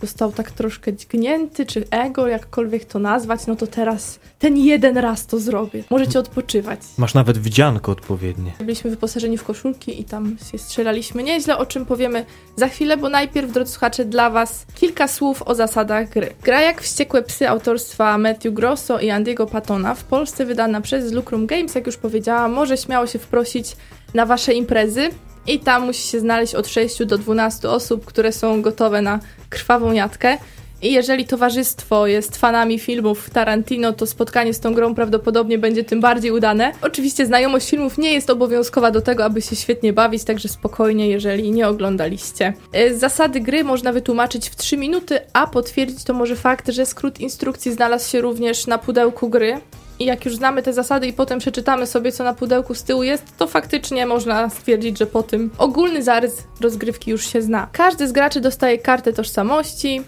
[0.00, 5.26] został tak troszkę dźgnięty, czy ego, jakkolwiek to nazwać, no to teraz ten jeden raz
[5.26, 5.84] to zrobię.
[5.90, 6.80] Możecie odpoczywać.
[6.98, 8.52] Masz nawet wdzianko odpowiednie.
[8.58, 12.24] Byliśmy wyposażeni w koszulki i tam się strzelaliśmy nieźle, o czym powiemy
[12.56, 16.34] za chwilę, bo najpierw, drodzy słuchacze, dla Was kilka słów o zasadach gry.
[16.42, 21.46] Gra jak Wściekłe Psy autorstwa Matthew Grosso i Andiego Patona, w Polsce wydana przez Lucrum
[21.46, 23.76] Games, jak już powiedziałam, może śmiało się wprosić
[24.14, 25.10] na Wasze imprezy
[25.46, 29.92] i tam musi się znaleźć od 6 do 12 osób, które są gotowe na krwawą
[29.92, 30.38] jatkę.
[30.82, 36.00] I jeżeli towarzystwo jest fanami filmów Tarantino, to spotkanie z tą grą prawdopodobnie będzie tym
[36.00, 36.72] bardziej udane.
[36.82, 41.50] Oczywiście znajomość filmów nie jest obowiązkowa do tego, aby się świetnie bawić, także spokojnie, jeżeli
[41.50, 42.52] nie oglądaliście.
[42.72, 47.20] E, Zasady gry można wytłumaczyć w 3 minuty, a potwierdzić to może fakt, że skrót
[47.20, 49.60] instrukcji znalazł się również na pudełku gry.
[49.98, 53.02] I jak już znamy te zasady i potem przeczytamy sobie, co na pudełku z tyłu
[53.02, 57.68] jest, to faktycznie można stwierdzić, że po tym ogólny zarys rozgrywki już się zna.
[57.72, 60.02] Każdy z graczy dostaje kartę tożsamości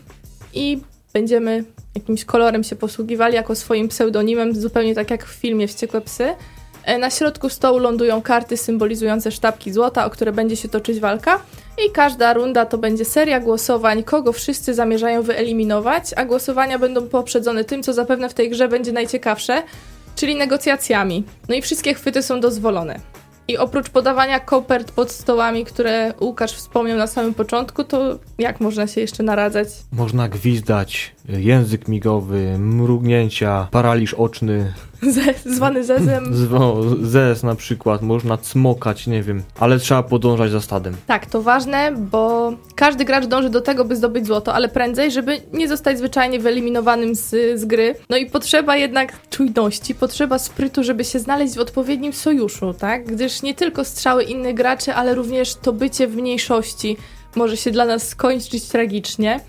[0.55, 0.79] i
[1.13, 6.35] będziemy jakimś kolorem się posługiwali jako swoim pseudonimem, zupełnie tak jak w filmie Wściekłe Psy.
[6.89, 11.41] E, Na środku stołu lądują karty symbolizujące sztabki złota, o które będzie się toczyć walka.
[11.87, 17.65] I każda runda to będzie seria głosowań, kogo wszyscy zamierzają wyeliminować, a głosowania będą poprzedzone
[17.65, 19.63] tym, co zapewne w tej grze będzie najciekawsze,
[20.17, 21.25] czyli negocjacjami.
[21.49, 23.01] No i wszystkie chwyty są dozwolone.
[23.49, 28.87] I oprócz podawania kopert pod stołami, które Łukasz wspomniał na samym początku, to jak można
[28.87, 29.69] się jeszcze naradzać?
[29.93, 34.73] Można gwizdać, język migowy, mrugnięcia, paraliż oczny,
[35.15, 36.25] Ze, zwany zezem.
[37.03, 40.97] Zes na przykład, można cmokać, nie wiem, ale trzeba podążać za stadem.
[41.07, 45.41] Tak, to ważne, bo każdy gracz dąży do tego, by zdobyć złoto, ale prędzej, żeby
[45.53, 47.95] nie zostać zwyczajnie wyeliminowanym z, z gry.
[48.11, 53.07] No i potrzeba jednak czujności, potrzeba sprytu, żeby się znaleźć w odpowiednim sojuszu, tak?
[53.07, 56.97] Gdyż nie tylko strzały innych graczy, ale również to bycie w mniejszości
[57.37, 59.41] może się dla nas skończyć tragicznie.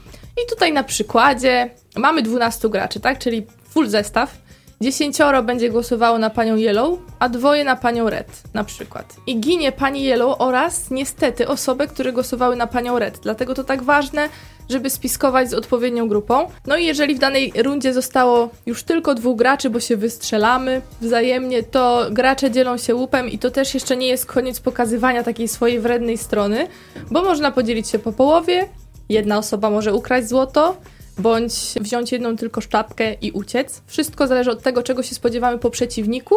[0.43, 3.19] I tutaj na przykładzie mamy 12 graczy, tak?
[3.19, 4.48] Czyli full zestaw.
[4.81, 9.15] Dziesięcioro będzie głosowało na panią Yellow, a dwoje na panią Red, na przykład.
[9.27, 13.19] I ginie pani Yellow oraz niestety osoby, które głosowały na panią Red.
[13.23, 14.29] Dlatego to tak ważne,
[14.69, 16.47] żeby spiskować z odpowiednią grupą.
[16.67, 21.63] No i jeżeli w danej rundzie zostało już tylko dwóch graczy, bo się wystrzelamy wzajemnie,
[21.63, 25.79] to gracze dzielą się łupem i to też jeszcze nie jest koniec pokazywania takiej swojej
[25.79, 26.67] wrednej strony,
[27.11, 28.67] bo można podzielić się po połowie,
[29.09, 30.77] jedna osoba może ukraść złoto,
[31.19, 33.81] bądź wziąć jedną tylko sztabkę i uciec.
[33.87, 36.35] Wszystko zależy od tego, czego się spodziewamy po przeciwniku,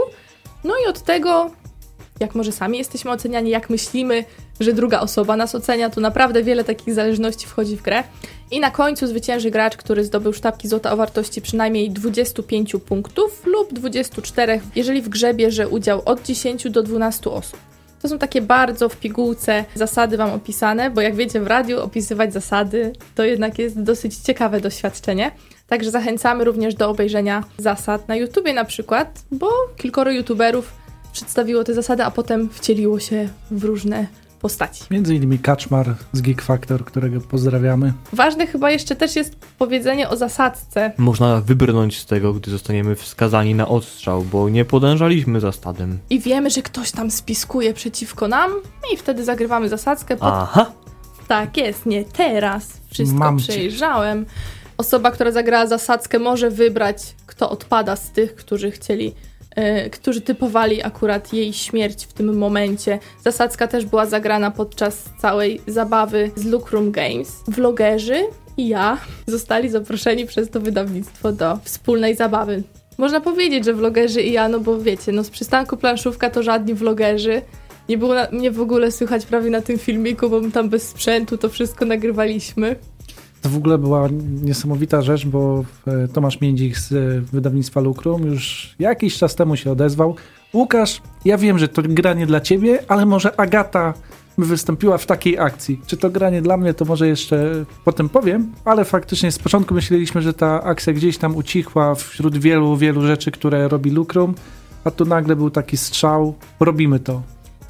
[0.65, 1.51] no i od tego,
[2.21, 4.25] jak może sami jesteśmy oceniani, jak myślimy,
[4.61, 8.03] że druga osoba nas ocenia, to naprawdę wiele takich zależności wchodzi w grę.
[8.51, 13.73] I na końcu zwycięży gracz, który zdobył sztabki złota o wartości przynajmniej 25 punktów lub
[13.73, 17.72] 24, jeżeli w grze bierze udział od 10 do 12 osób.
[18.03, 22.33] To są takie bardzo w pigułce zasady Wam opisane, bo jak wiecie, w radiu opisywać
[22.33, 25.31] zasady to jednak jest dosyć ciekawe doświadczenie.
[25.67, 30.73] Także zachęcamy również do obejrzenia zasad na YouTubie na przykład, bo kilkoro YouTuberów
[31.13, 34.07] przedstawiło te zasady, a potem wcieliło się w różne
[34.43, 34.85] postaci.
[34.91, 37.93] Między innymi Kaczmar z Geek Factor, którego pozdrawiamy.
[38.13, 40.93] Ważne chyba jeszcze też jest powiedzenie o zasadce.
[40.99, 45.99] Można wybrnąć z tego, gdy zostaniemy wskazani na odstrzał, bo nie podążaliśmy za stadem.
[46.11, 48.51] I wiemy, że ktoś tam spiskuje przeciwko nam
[48.95, 50.17] i wtedy zagrywamy zasadzkę.
[50.17, 50.29] Pod...
[50.33, 50.73] Aha!
[51.29, 52.69] Tak jest, nie teraz.
[52.91, 53.53] Wszystko Mam cię.
[53.53, 54.27] przejrzałem.
[54.77, 59.15] Osoba, która zagrała zasadzkę, może wybrać, kto odpada z tych, którzy chcieli,
[59.93, 62.99] którzy typowali akurat jej śmierć w tym momencie.
[63.25, 67.43] Zasadzka też była zagrana podczas całej zabawy z Lucrum Games.
[67.49, 72.63] Vlogerzy i ja zostali zaproszeni przez to wydawnictwo do wspólnej zabawy.
[72.99, 76.75] Można powiedzieć, że vlogerzy i ja, no bo wiecie, no z przystanku planszówka to żadni
[76.75, 77.43] vlogerzy.
[77.89, 80.89] Nie było na, mnie w ogóle słychać prawie na tym filmiku, bo my tam bez
[80.89, 82.77] sprzętu to wszystko nagrywaliśmy.
[83.43, 84.09] To w ogóle była
[84.43, 89.73] niesamowita rzecz, bo e, Tomasz Międzik z e, wydawnictwa Lukrum już jakiś czas temu się
[89.73, 90.17] odezwał.
[90.55, 93.95] Łukasz, ja wiem, że to granie dla ciebie, ale może Agata
[94.39, 95.81] wystąpiła w takiej akcji.
[95.87, 100.23] Czy to granie dla mnie, to może jeszcze potem powiem, ale faktycznie z początku myśleliśmy,
[100.23, 104.35] że ta akcja gdzieś tam ucichła wśród wielu, wielu rzeczy, które robi Lukrum,
[104.85, 107.23] a tu nagle był taki strzał, robimy to.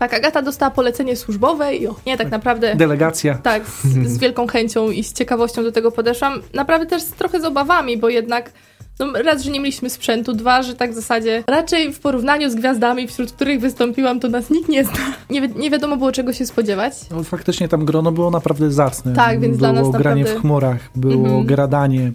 [0.03, 3.35] Tak, Agata dostała polecenie służbowe i o, nie, tak naprawdę Delegacja.
[3.35, 3.83] tak, z,
[4.15, 6.41] z wielką chęcią i z ciekawością do tego podeszłam.
[6.55, 8.53] Naprawdę też z, trochę z obawami, bo jednak
[9.01, 12.55] no, raz, że nie mieliśmy sprzętu, dwa, że tak w zasadzie raczej w porównaniu z
[12.55, 14.93] gwiazdami, wśród których wystąpiłam, to nas nikt nie zna.
[15.31, 16.93] Nie, wi- nie wiadomo było czego się spodziewać.
[17.11, 19.13] No, faktycznie tam grono było naprawdę zacne.
[19.13, 21.47] Tak, więc było dla nas granie naprawdę- w chmurach, było Mhm.
[21.47, 22.13] gradanie,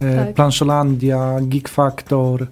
[0.00, 0.34] e, Tak.
[0.34, 2.46] Planszolandia, Geek Factor,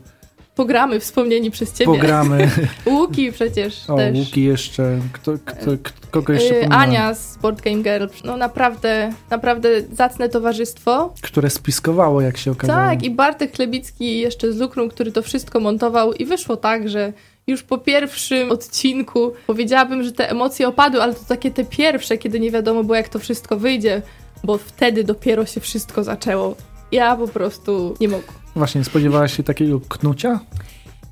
[0.56, 1.84] Pogramy wspomnieni przez ciebie.
[1.84, 2.50] programy,
[2.86, 4.18] Łuki przecież o, też.
[4.18, 6.68] Łuki jeszcze, kto, kto, kto, kogo jeszcze Yy?
[6.68, 8.06] Ania z Board Game Girl.
[8.24, 11.14] No naprawdę, naprawdę zacne towarzystwo.
[11.22, 12.78] Które spiskowało, jak się okazało.
[12.78, 17.12] Tak, i Bartek Chlebicki jeszcze z Lukrum, który to wszystko montował i wyszło tak, że
[17.46, 22.40] już po pierwszym odcinku powiedziałabym, że te emocje opadły, ale to takie te pierwsze, kiedy
[22.40, 24.02] nie wiadomo było jak to wszystko wyjdzie,
[24.44, 26.56] bo wtedy dopiero się wszystko zaczęło.
[26.92, 28.34] Ja po prostu nie mogłam.
[28.56, 30.40] Właśnie, spodziewałaś się takiego knucia?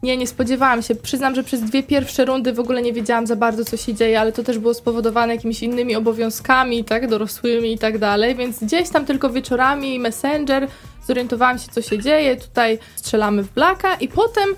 [0.03, 0.95] Nie, nie spodziewałam się.
[0.95, 4.21] Przyznam, że przez dwie pierwsze rundy w ogóle nie wiedziałam za bardzo, co się dzieje,
[4.21, 8.89] ale to też było spowodowane jakimiś innymi obowiązkami, tak, dorosłymi i tak dalej, więc gdzieś
[8.89, 10.69] tam tylko wieczorami Messenger
[11.07, 12.37] zorientowałam się, co się dzieje.
[12.37, 14.49] Tutaj strzelamy w Blacka i potem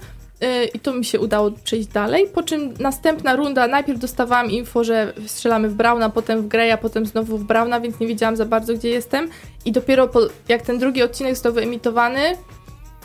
[0.75, 5.13] i to mi się udało przejść dalej, po czym następna runda, najpierw dostawałam info, że
[5.27, 8.75] strzelamy w Brauna, potem w Greya, potem znowu w Brauna, więc nie wiedziałam za bardzo,
[8.75, 9.29] gdzie jestem
[9.65, 12.37] i dopiero po, jak ten drugi odcinek został wyemitowany,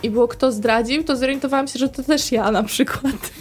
[0.03, 3.31] i było kto zdradził, to zorientowałam się, że to też ja na przykład.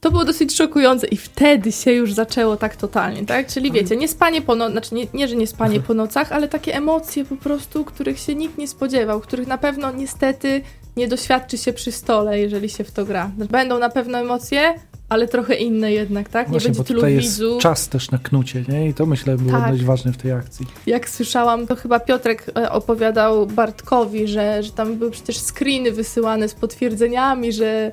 [0.00, 3.46] To było dosyć szokujące i wtedy się już zaczęło tak totalnie, tak?
[3.46, 6.48] Czyli wiecie, nie spanie po nocach, znaczy nie, nie, że nie spanie po nocach, ale
[6.48, 10.60] takie emocje po prostu, których się nikt nie spodziewał, których na pewno niestety
[10.96, 13.30] nie doświadczy się przy stole, jeżeli się w to gra.
[13.50, 14.74] Będą na pewno emocje,
[15.08, 16.46] ale trochę inne jednak, tak?
[16.46, 17.62] Nie Właśnie, będzie bo tylu tutaj jest widzów.
[17.62, 18.88] czas też na knucie, nie?
[18.88, 19.70] I to myślę było Tak.
[19.72, 20.66] dość ważne w tej akcji.
[20.86, 26.48] Jak słyszałam, to chyba Piotrek e, opowiadał Bartkowi, że, że tam były przecież screeny wysyłane
[26.48, 27.92] z potwierdzeniami, że,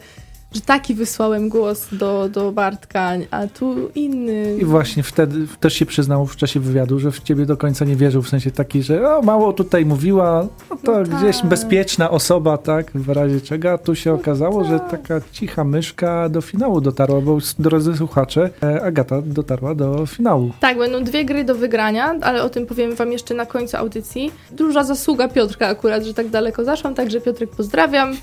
[0.55, 4.57] że taki wysłałem głos do, do Bartka, a tu inny.
[4.61, 7.95] I właśnie wtedy też się przyznał w czasie wywiadu, że w ciebie do końca nie
[7.95, 11.49] wierzył, w sensie taki, że o, mało tutaj mówiła, no to No gdzieś tak.
[11.49, 14.89] bezpieczna osoba, tak, w razie czego, a tu się okazało, że tak.
[14.89, 20.51] taka cicha myszka do finału dotarła, bo drodzy słuchacze, e, Agata dotarła do finału.
[20.59, 24.31] Tak, będą dwie gry do wygrania, ale o tym powiem wam jeszcze na końcu audycji.
[24.51, 28.15] Duża zasługa Piotrka akurat, że tak daleko zaszłam, także Piotrek pozdrawiam.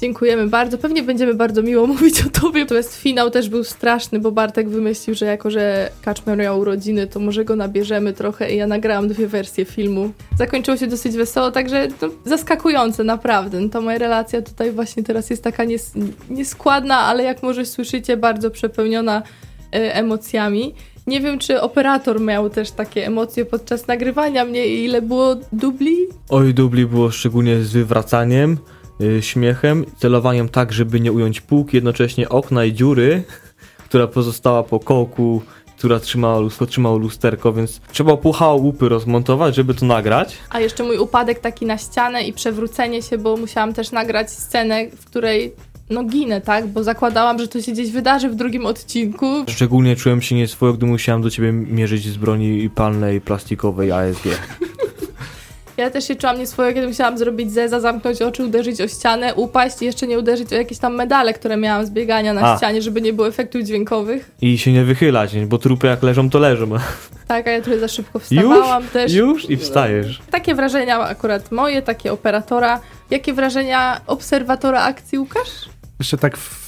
[0.00, 0.78] Dziękujemy bardzo.
[0.78, 2.60] Pewnie będziemy bardzo miło mówić o tobie.
[2.60, 7.20] Natomiast finał też był straszny, bo Bartek wymyślił, że jako, że Kaczmer miał urodziny, to
[7.20, 10.10] może go nabierzemy trochę i ja nagrałam dwie wersje filmu.
[10.38, 13.60] Zakończyło się dosyć wesoło, także no, zaskakujące naprawdę.
[13.60, 15.92] No, to moja relacja tutaj właśnie teraz jest taka nies
[16.30, 19.22] nieskładna, ale jak może słyszycie, bardzo przepełniona
[19.72, 20.74] e, emocjami.
[21.06, 25.96] Nie wiem, czy operator miał też takie emocje podczas nagrywania mnie i ile było dubli.
[26.28, 28.56] Oj, dubli było szczególnie z wywracaniem,
[29.20, 33.22] śmiechem, celowaniem tak, żeby nie ująć półki, jednocześnie okna i dziury,
[33.88, 35.42] która pozostała po kołku,
[35.78, 40.38] która trzymała, lustro, trzymało lusterko, więc trzeba było łupy rozmontować, żeby to nagrać.
[40.50, 44.86] A jeszcze mój upadek taki na ścianę i przewrócenie się, bo musiałam też nagrać scenę,
[44.96, 45.52] w której
[45.90, 46.66] no ginę, tak?
[46.66, 49.26] Bo zakładałam, że to się gdzieś wydarzy w drugim odcinku.
[49.48, 54.24] Szczególnie czułem się nieswojo, gdy musiałem do ciebie mierzyć z broni palnej, plastikowej ASG.
[55.78, 59.82] Ja też się czułam nieswojo, kiedy musiałam zrobić zeza, zamknąć oczy, uderzyć o ścianę, upaść
[59.82, 62.56] i jeszcze nie uderzyć o jakieś tam medale, które miałam z biegania na A.
[62.56, 64.30] ścianie, żeby nie było efektów dźwiękowych.
[64.42, 66.66] I się nie wychylać, bo trupy jak leżą, to leżą.
[67.28, 69.12] Tak, a ja trochę za szybko wstawałam też.
[69.12, 70.20] Już i wstajesz.
[70.30, 72.80] Takie wrażenia akurat moje, takie operatora.
[73.10, 75.48] Jakie wrażenia obserwatora akcji, Łukasz?
[75.98, 76.67] Jeszcze tak w-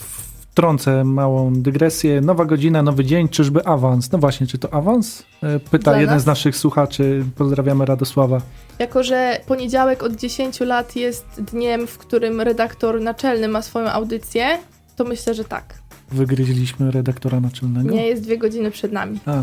[0.50, 2.20] wtrącę małą dygresję.
[2.20, 4.12] Nowa godzina, nowy dzień, czyżby awans?
[4.12, 5.22] No właśnie, czy to awans?
[5.42, 6.22] E, Pyta Dla jeden nas?
[6.22, 7.24] z naszych słuchaczy.
[7.36, 8.40] Pozdrawiamy Radosława.
[8.78, 14.58] Jako, że poniedziałek od 10 lat jest dniem, w którym redaktor naczelny ma swoją audycję,
[14.96, 15.79] to myślę, że tak.
[16.12, 17.94] Wygryźliśmy redaktora naczelnego.
[17.94, 19.18] Nie jest dwie godziny przed nami.
[19.26, 19.42] A.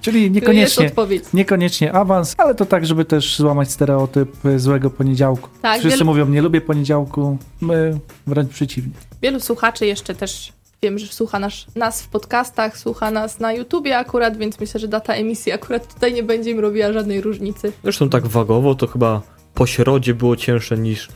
[0.00, 1.24] Czyli niekoniecznie, odpowiedź.
[1.34, 5.48] niekoniecznie awans, ale to tak, żeby też złamać stereotyp złego poniedziałku.
[5.62, 8.92] Tak, Wszyscy wielu, mówią, nie lubię poniedziałku, my wręcz przeciwnie.
[9.22, 13.98] wielu słuchaczy jeszcze też wiem, że słucha nas, nas w podcastach, słucha nas na YouTubie
[13.98, 17.72] akurat, więc myślę, że data emisji akurat tutaj nie będzie im robiła żadnej różnicy.
[17.82, 19.22] Zresztą tak wagowo to chyba
[19.54, 21.08] po środzie było cięższe niż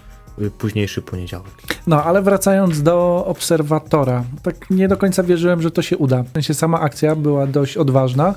[0.58, 1.52] późniejszy poniedziałek.
[1.86, 6.22] No, ale wracając do obserwatora, tak nie do końca wierzyłem, że to się uda.
[6.22, 8.34] W sensie sama akcja była dość odważna,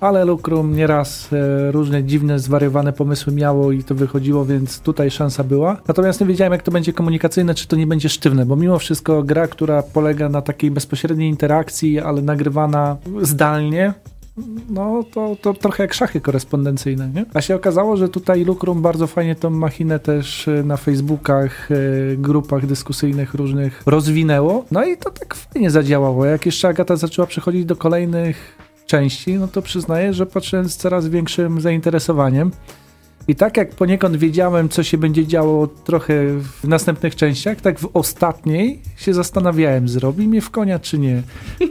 [0.00, 5.44] ale Lukrum nieraz e, różne dziwne, zwariowane pomysły miało i to wychodziło, więc tutaj szansa
[5.44, 5.76] była.
[5.88, 9.22] Natomiast nie wiedziałem, jak to będzie komunikacyjne, czy to nie będzie sztywne, bo mimo wszystko
[9.22, 13.94] gra, która polega na takiej bezpośredniej interakcji, ale nagrywana zdalnie,
[14.70, 17.24] no to, to trochę jak szachy korespondencyjne, nie?
[17.34, 21.76] A się okazało, że tutaj Lukrum bardzo fajnie tą machinę też e, na Facebookach, e,
[22.16, 24.64] grupach dyskusyjnych różnych rozwinęło.
[24.70, 26.24] No i to tak fajnie zadziałało.
[26.24, 31.08] Jak jeszcze Agata zaczęła przechodzić do kolejnych części, no to przyznaję, że patrzyłem z coraz
[31.08, 32.50] większym zainteresowaniem.
[33.28, 36.14] I tak jak poniekąd wiedziałem, co się będzie działo trochę
[36.62, 41.22] w następnych częściach, tak w ostatniej się zastanawiałem, zrobi mnie w konia czy nie.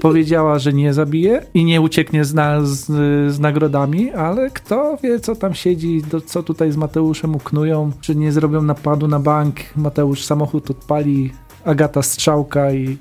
[0.01, 2.85] Powiedziała, że nie zabije i nie ucieknie z, na, z,
[3.33, 8.15] z nagrodami, ale kto wie, co tam siedzi, do, co tutaj z Mateuszem uknują, czy
[8.15, 11.31] nie zrobią napadu na bank, Mateusz samochód odpali,
[11.65, 12.97] Agata strzałka i.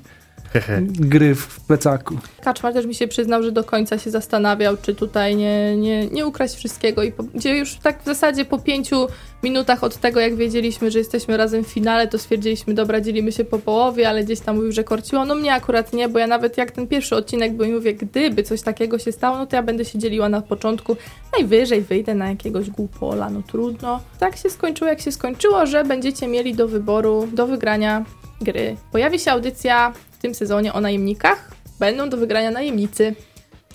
[1.13, 2.17] gry w plecaku.
[2.43, 6.25] Kaczmar też mi się przyznał, że do końca się zastanawiał, czy tutaj nie, nie, nie
[6.25, 7.03] ukraść wszystkiego.
[7.03, 9.07] I po, gdzie już tak w zasadzie po pięciu
[9.43, 13.45] minutach od tego, jak wiedzieliśmy, że jesteśmy razem w finale, to stwierdziliśmy, dobra, dzielimy się
[13.45, 15.25] po połowie, ale gdzieś tam mówił, że korciło.
[15.25, 18.43] No mnie akurat nie, bo ja nawet jak ten pierwszy odcinek był i mówię, gdyby
[18.43, 20.95] coś takiego się stało, no to ja będę się dzieliła na początku.
[21.37, 23.99] Najwyżej wyjdę na jakiegoś głupola, no trudno.
[24.19, 28.05] Tak się skończyło, jak się skończyło, że będziecie mieli do wyboru, do wygrania
[28.41, 28.75] gry.
[28.91, 31.51] Pojawi się audycja w tym sezonie o najemnikach.
[31.79, 33.15] Będą do wygrania najemnicy.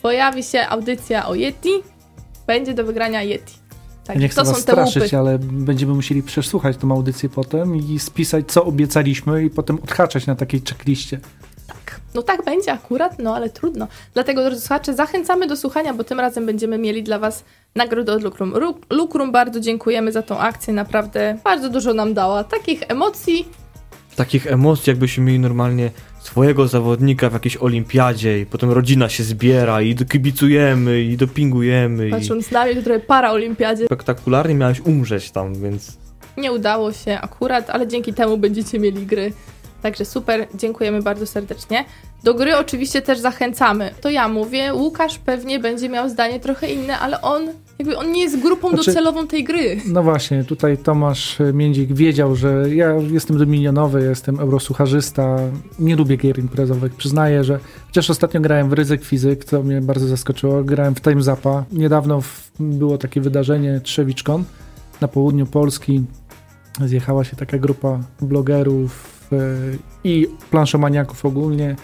[0.02, 1.70] Pojawi się audycja o Yeti.
[2.46, 3.54] Będzie do wygrania Yeti.
[4.04, 4.90] Tak, nie chcę to was są te łupy.
[4.90, 10.26] straszyć, ale będziemy musieli przesłuchać tą audycję potem i spisać, co obiecaliśmy i potem odhaczać
[10.26, 11.20] na takiej checkliście.
[12.14, 13.88] No tak będzie akurat, no ale trudno.
[14.14, 18.22] Dlatego, drodzy słuchacze, zachęcamy do słuchania, bo tym razem będziemy mieli dla Was nagrodę od
[18.22, 18.52] Lukrum.
[18.54, 22.44] Ru- Lukrum, bardzo dziękujemy za tą akcję, naprawdę bardzo dużo nam dała.
[22.44, 23.48] Takich emocji,
[24.16, 25.90] Takich emocji, jakbyśmy mieli normalnie
[26.22, 32.10] swojego zawodnika w jakiejś olimpiadzie i potem rodzina się zbiera i kibicujemy i dopingujemy i
[32.10, 33.84] patrząc na mnie, to trochę para olimpiadzie.
[33.84, 35.98] spektakularnie miałeś umrzeć tam, więc
[36.36, 39.32] Nie udało się akurat, ale dzięki temu będziecie mieli gry.
[39.82, 41.84] Także super, dziękujemy bardzo serdecznie.
[42.22, 43.94] Do gry oczywiście też zachęcamy.
[44.00, 47.48] To ja mówię, Łukasz pewnie będzie miał zdanie trochę inne, ale on
[47.82, 49.76] Jakby on nie jest grupą Znaczy- docelową tej gry.
[49.86, 55.38] No właśnie, tutaj Tomasz Międzik wiedział, że ja jestem dominionowy, jestem eurosucharzysta,
[55.78, 56.94] nie lubię gier imprezowych.
[56.94, 61.22] Przyznaję, że chociaż ostatnio grałem w Ryzyk Fizyk, co mnie bardzo zaskoczyło, grałem w Time
[61.22, 61.64] Zapa.
[61.72, 64.44] Niedawno w, było takie wydarzenie TrzewiczKon
[65.00, 66.04] na południu Polski.
[66.86, 69.36] Zjechała się taka grupa blogerów e,
[70.04, 71.76] i planszomaniaków ogólnie.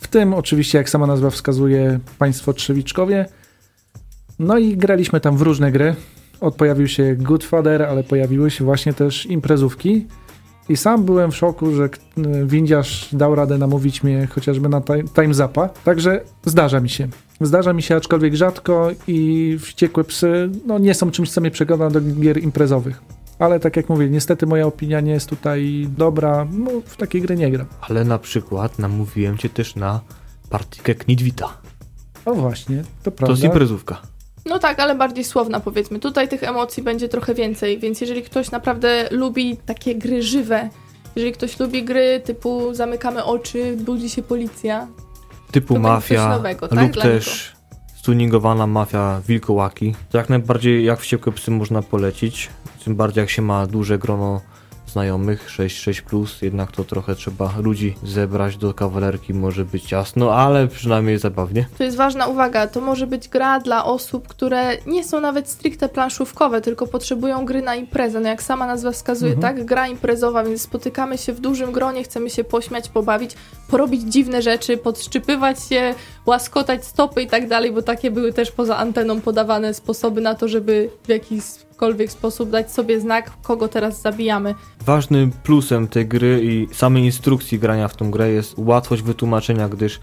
[0.00, 3.26] W tym oczywiście, jak sama nazwa wskazuje, państwo Trzewiczkowie.
[4.38, 5.94] No i graliśmy tam w różne gry.
[6.40, 10.06] Od pojawił się Goodfather, ale pojawiły się właśnie też imprezówki.
[10.68, 11.88] I sam byłem w szoku, że
[12.44, 14.82] windiarz dał radę namówić mnie chociażby na
[15.14, 15.68] time, Zapa.
[15.68, 17.08] Także zdarza mi się.
[17.40, 21.90] Zdarza mi się, aczkolwiek rzadko i wściekłe psy no, nie są czymś, co mnie przekona
[21.90, 23.02] do gier imprezowych.
[23.38, 26.46] Ale tak jak mówię, niestety moja opinia nie jest tutaj dobra.
[26.52, 27.66] No, w takie gry nie gram.
[27.80, 30.00] Ale na przykład namówiłem cię też na
[30.50, 31.48] partikę Knidwita.
[32.24, 33.32] O właśnie, to To prawda.
[33.32, 34.02] jest imprezówka.
[34.48, 35.98] No tak, ale bardziej słowna powiedzmy.
[35.98, 40.70] Tutaj tych emocji będzie trochę więcej, więc jeżeli ktoś naprawdę lubi takie gry żywe,
[41.16, 44.86] jeżeli ktoś lubi gry typu zamykamy oczy, budzi się policja,
[45.50, 46.78] Typu mafia nowego, tak?
[46.78, 47.52] lub Dla też
[47.96, 49.94] stuningowana mafia wilkołaki.
[50.10, 52.50] To jak najbardziej jak wściekłe psy można polecić.
[52.84, 54.40] Tym bardziej jak się ma duże grono
[54.90, 60.68] znajomych, 6-6+, plus, jednak to trochę trzeba ludzi zebrać do kawalerki, może być ciasno, ale
[60.68, 61.66] przynajmniej zabawnie.
[61.78, 65.88] To jest ważna uwaga, to może być gra dla osób, które nie są nawet stricte
[65.88, 68.20] planszówkowe, tylko potrzebują gry na imprezę.
[68.20, 69.56] No jak sama nazwa wskazuje, Mhm.
[69.56, 69.64] tak?
[69.66, 73.34] Gra imprezowa, więc spotykamy się w dużym gronie, chcemy się pośmiać, pobawić,
[73.70, 75.94] porobić dziwne rzeczy, podszczypywać się,
[76.26, 80.48] łaskotać stopy i tak dalej, bo takie były też poza anteną podawane sposoby na to,
[80.48, 81.08] żeby w
[81.78, 84.54] jakikolwiek sposób dać sobie znak, kogo teraz zabijamy.
[84.86, 90.00] Ważnym plusem tej gry i samej instrukcji grania w tą grę jest łatwość wytłumaczenia, gdyż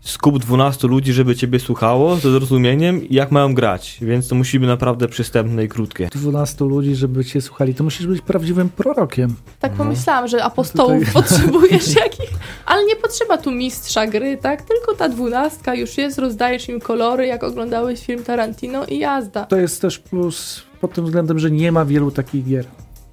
[0.00, 4.68] skup 12 ludzi, żeby ciebie słuchało ze zrozumieniem, jak mają grać, więc to musi być
[4.68, 6.08] naprawdę przystępne i krótkie.
[6.12, 9.34] 12 ludzi, żeby cię słuchali, to musisz być prawdziwym prorokiem.
[9.60, 9.78] Tak No.
[9.78, 12.30] pomyślałam, że apostołów Tutaj- potrzebujesz jakich,
[12.66, 14.62] ale nie potrzeba tu mistrza gry, tak?
[14.62, 19.44] Tylko ta dwunastka już jest, rozdajesz im kolory, jak oglądałeś film Tarantino i jazda.
[19.46, 22.66] To jest też plus pod tym względem, że nie ma wielu takich gier.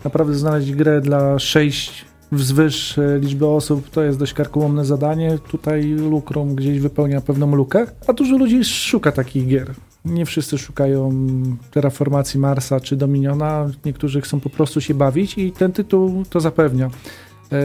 [0.04, 5.38] Naprawdę znaleźć grę dla 6 wzwyż e, liczby osób to jest dość karkołomne zadanie.
[5.52, 9.74] Tutaj Lukrum gdzieś wypełnia pewną lukę, a dużo ludzi szuka takich gier.
[10.06, 11.12] Nie wszyscy szukają
[11.72, 16.90] terraformacji Marsa czy Dominiona, niektórzy chcą po prostu się bawić i ten tytuł to zapewnia.
[17.52, 17.58] E,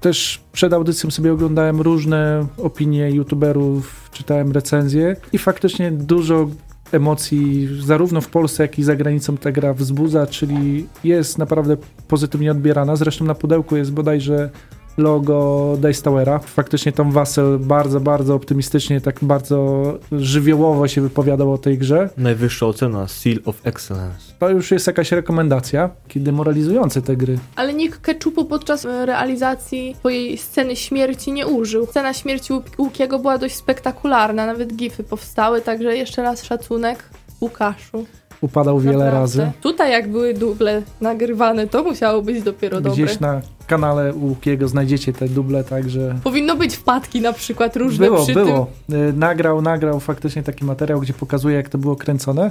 [0.00, 6.48] Też przed audycją sobie oglądałem różne opinie youtuberów, czytałem recenzje i faktycznie dużo
[6.92, 11.76] emocji zarówno w Polsce, jak i za granicą ta gra wzbudza, czyli jest naprawdę
[12.08, 12.96] pozytywnie odbierana.
[12.96, 14.50] Zresztą na pudełku jest bodajże
[14.98, 16.38] logo Dice Towera.
[16.38, 22.08] Faktycznie Tom Wassel bardzo, bardzo optymistycznie, tak bardzo żywiołowo się wypowiadał o tej grze.
[22.16, 24.32] Najwyższa ocena, Seal of Excellence.
[24.38, 27.38] To już jest jakaś rekomendacja, kiedy moralizujące te gry.
[27.56, 31.86] Ale nikt ketchupu podczas e, realizacji swojej sceny śmierci nie użył.
[31.86, 37.04] Scena śmierci Łuk- Łukiego była dość spektakularna, nawet gify powstały, także jeszcze raz szacunek
[37.40, 38.06] Łukaszu.
[38.42, 39.20] Upadał wiele Naprawdę.
[39.20, 39.50] razy.
[39.60, 43.04] Tutaj jak były duble nagrywane, to musiało być dopiero dobre.
[43.04, 48.24] Gdzieś na kanale Łukiego znajdziecie te duble, także Powinno być wpadki na przykład różne było,
[48.24, 48.66] przy było.
[48.88, 48.96] tym.
[49.08, 52.50] Y, Nagrał, nagrał faktycznie taki materiał, gdzie pokazuje, jak to było kręcone.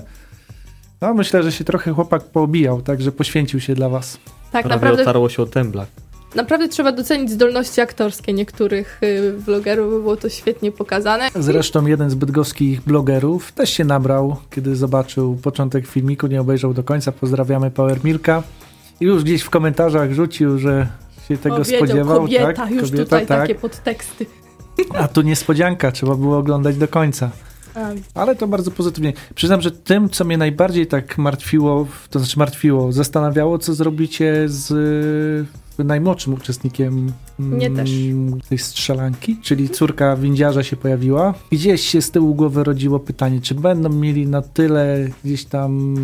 [1.01, 4.17] No, myślę, że się trochę chłopak poobijał, także poświęcił się dla was.
[4.51, 5.87] Tak, Prawie naprawdę, otarło się o temblak.
[6.35, 11.29] Naprawdę trzeba docenić zdolności aktorskie niektórych y, vlogerów, bo było to świetnie pokazane.
[11.35, 16.83] Zresztą jeden z bydgoskich blogerów też się nabrał, kiedy zobaczył początek filmiku, nie obejrzał do
[16.83, 17.11] końca.
[17.11, 18.43] Pozdrawiamy Power Milka.
[19.01, 20.87] I już gdzieś w komentarzach rzucił, że
[21.27, 22.21] się tego Powiedział, spodziewał.
[22.21, 22.71] kobieta, tak?
[22.71, 23.41] już kobieta, tutaj tak.
[23.41, 24.25] takie podteksty.
[24.93, 27.29] A tu niespodzianka, trzeba było oglądać do końca.
[27.75, 27.79] A,
[28.19, 29.13] Ale to bardzo pozytywnie.
[29.35, 35.47] Przyznam, że tym, co mnie najbardziej tak martwiło, to znaczy martwiło, zastanawiało, co zrobicie z
[35.83, 41.33] najmłodszym uczestnikiem mm, tej strzelanki, czyli córka windziarza się pojawiła.
[41.51, 45.95] Gdzieś się z tyłu głowy rodziło pytanie, czy będą mieli na tyle gdzieś tam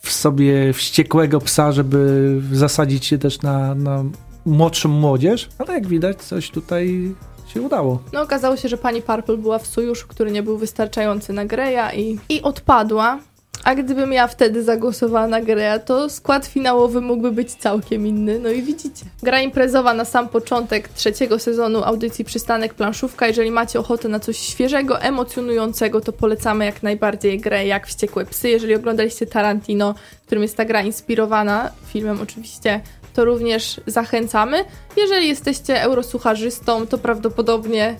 [0.00, 4.04] w sobie wściekłego psa, żeby zasadzić się też na, na
[4.46, 7.14] młodszą młodzież, ale jak widać, coś tutaj
[7.54, 8.02] się udało.
[8.12, 12.00] No okazało się, że pani Purple była w sojuszu, który nie był wystarczający na Greya
[12.00, 13.18] i, i odpadła.
[13.64, 18.38] A gdybym ja wtedy zagłosowała na Greya, to skład finałowy mógłby być całkiem inny.
[18.38, 19.04] No i widzicie.
[19.22, 23.26] Gra imprezowa na sam początek trzeciego sezonu audycji Przystanek Planszówka.
[23.26, 28.48] Jeżeli macie ochotę na coś świeżego, emocjonującego, to polecamy jak najbardziej grę jak Wściekłe Psy.
[28.48, 29.94] Jeżeli oglądaliście Tarantino,
[30.26, 32.80] którym jest ta gra inspirowana, filmem oczywiście,
[33.14, 34.64] to również zachęcamy.
[34.96, 37.96] Jeżeli jesteście eurosucharzystą, to prawdopodobnie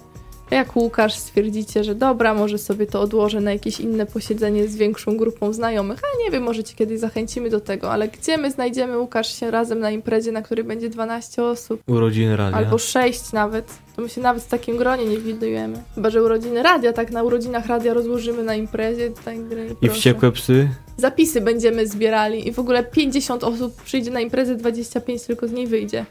[0.50, 5.16] Jak Łukasz stwierdzicie, że dobra, może sobie to odłożę na jakieś inne posiedzenie z większą
[5.16, 8.98] grupą znajomych, a nie wiem, może cię kiedyś zachęcimy do tego, ale gdzie my znajdziemy
[8.98, 11.82] Łukasz się razem na imprezie, na której będzie 12 osób?
[11.86, 12.58] Urodziny radia.
[12.58, 13.72] Albo 6 nawet.
[13.96, 15.82] To my się nawet w takim gronie nie widujemy.
[15.94, 19.10] Chyba, że urodziny radia, tak na urodzinach radia rozłożymy na imprezie.
[19.24, 19.36] Tak,
[19.82, 20.68] I wściekłe psy.
[20.96, 25.66] Zapisy będziemy zbierali i w ogóle 50 osób przyjdzie na imprezę, 25 tylko z niej
[25.66, 26.06] wyjdzie.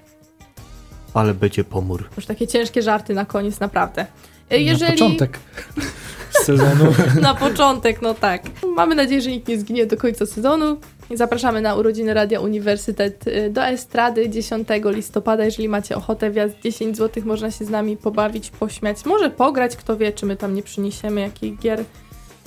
[1.13, 2.09] Ale będzie pomór.
[2.17, 4.01] Już takie ciężkie żarty na koniec, naprawdę.
[4.49, 4.91] E, Na Jeżeli...
[4.91, 5.39] początek
[6.45, 6.85] sezonu.
[7.21, 8.41] na początek, no tak.
[8.75, 10.77] Mamy nadzieję, że nikt nie zginie do końca sezonu.
[11.15, 15.45] Zapraszamy na urodziny Radia Uniwersytet y, do Estrady 10 listopada.
[15.45, 19.97] Jeżeli macie ochotę, wjazd 10 zł, można się z nami pobawić, pośmiać, może pograć, kto
[19.97, 21.83] wie, czy my tam nie przyniesiemy jakich gier.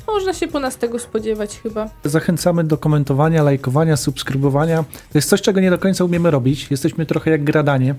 [0.06, 1.88] Można się po nas tego spodziewać chyba.
[2.04, 4.76] Zachęcamy do komentowania, lajkowania, subskrybowania.
[5.12, 6.66] To jest coś, czego nie do końca umiemy robić.
[6.70, 7.94] Jesteśmy trochę jak gradanie.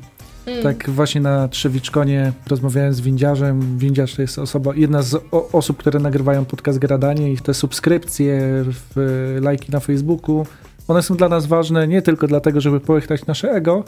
[0.46, 0.64] Mm.
[0.64, 3.78] Tak właśnie na Trzewiczkonie rozmawiałem z windziarzem.
[3.78, 8.40] Windziarz to jest osoba, jedna z o, osób, które nagrywają podcast Gradanie i te subskrypcje,
[8.66, 10.46] w, lajki na Facebooku,
[10.88, 13.84] one są dla nas ważne nie tylko dlatego, żeby połechtać nasze ego,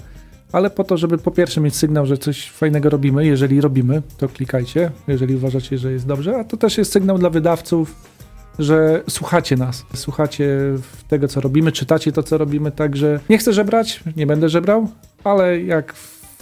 [0.51, 3.25] ale po to, żeby po pierwsze mieć sygnał, że coś fajnego robimy.
[3.25, 7.29] Jeżeli robimy, to klikajcie, jeżeli uważacie, że jest dobrze, a to też jest sygnał dla
[7.29, 7.95] wydawców,
[8.59, 10.49] że słuchacie nas, słuchacie
[11.07, 14.87] tego, co robimy, czytacie to, co robimy, także nie chcę żebrać, nie będę żebrał,
[15.23, 15.93] ale jak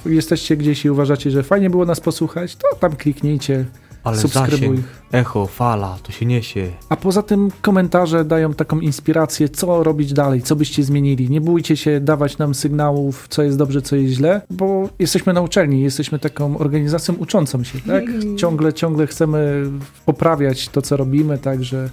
[0.05, 3.65] jesteście gdzieś i uważacie, że fajnie było nas posłuchać, to tam kliknijcie,
[4.03, 4.59] Ale subskrybuj.
[4.59, 4.79] zasięg,
[5.11, 6.71] echo, fala, to się niesie.
[6.89, 11.29] A poza tym komentarze dają taką inspirację, co robić dalej, co byście zmienili.
[11.29, 15.41] Nie bójcie się dawać nam sygnałów, co jest dobrze, co jest źle, bo jesteśmy na
[15.41, 18.03] uczelni, jesteśmy taką organizacją uczącą się, tak?
[18.37, 19.65] Ciągle, ciągle chcemy
[20.05, 21.89] poprawiać to, co robimy, także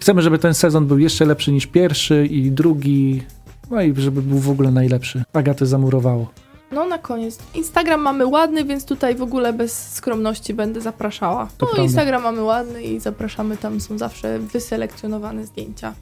[0.00, 3.22] chcemy, żeby ten sezon był jeszcze lepszy niż pierwszy i drugi,
[3.70, 5.22] no i żeby był w ogóle najlepszy.
[5.32, 6.30] Agatę zamurowało.
[6.72, 7.38] No na koniec.
[7.54, 11.46] Instagram mamy ładny, więc tutaj w ogóle bez skromności będę zapraszała.
[11.46, 11.82] To no prawda.
[11.82, 15.94] Instagram mamy ładny i zapraszamy, tam są zawsze wyselekcjonowane zdjęcia.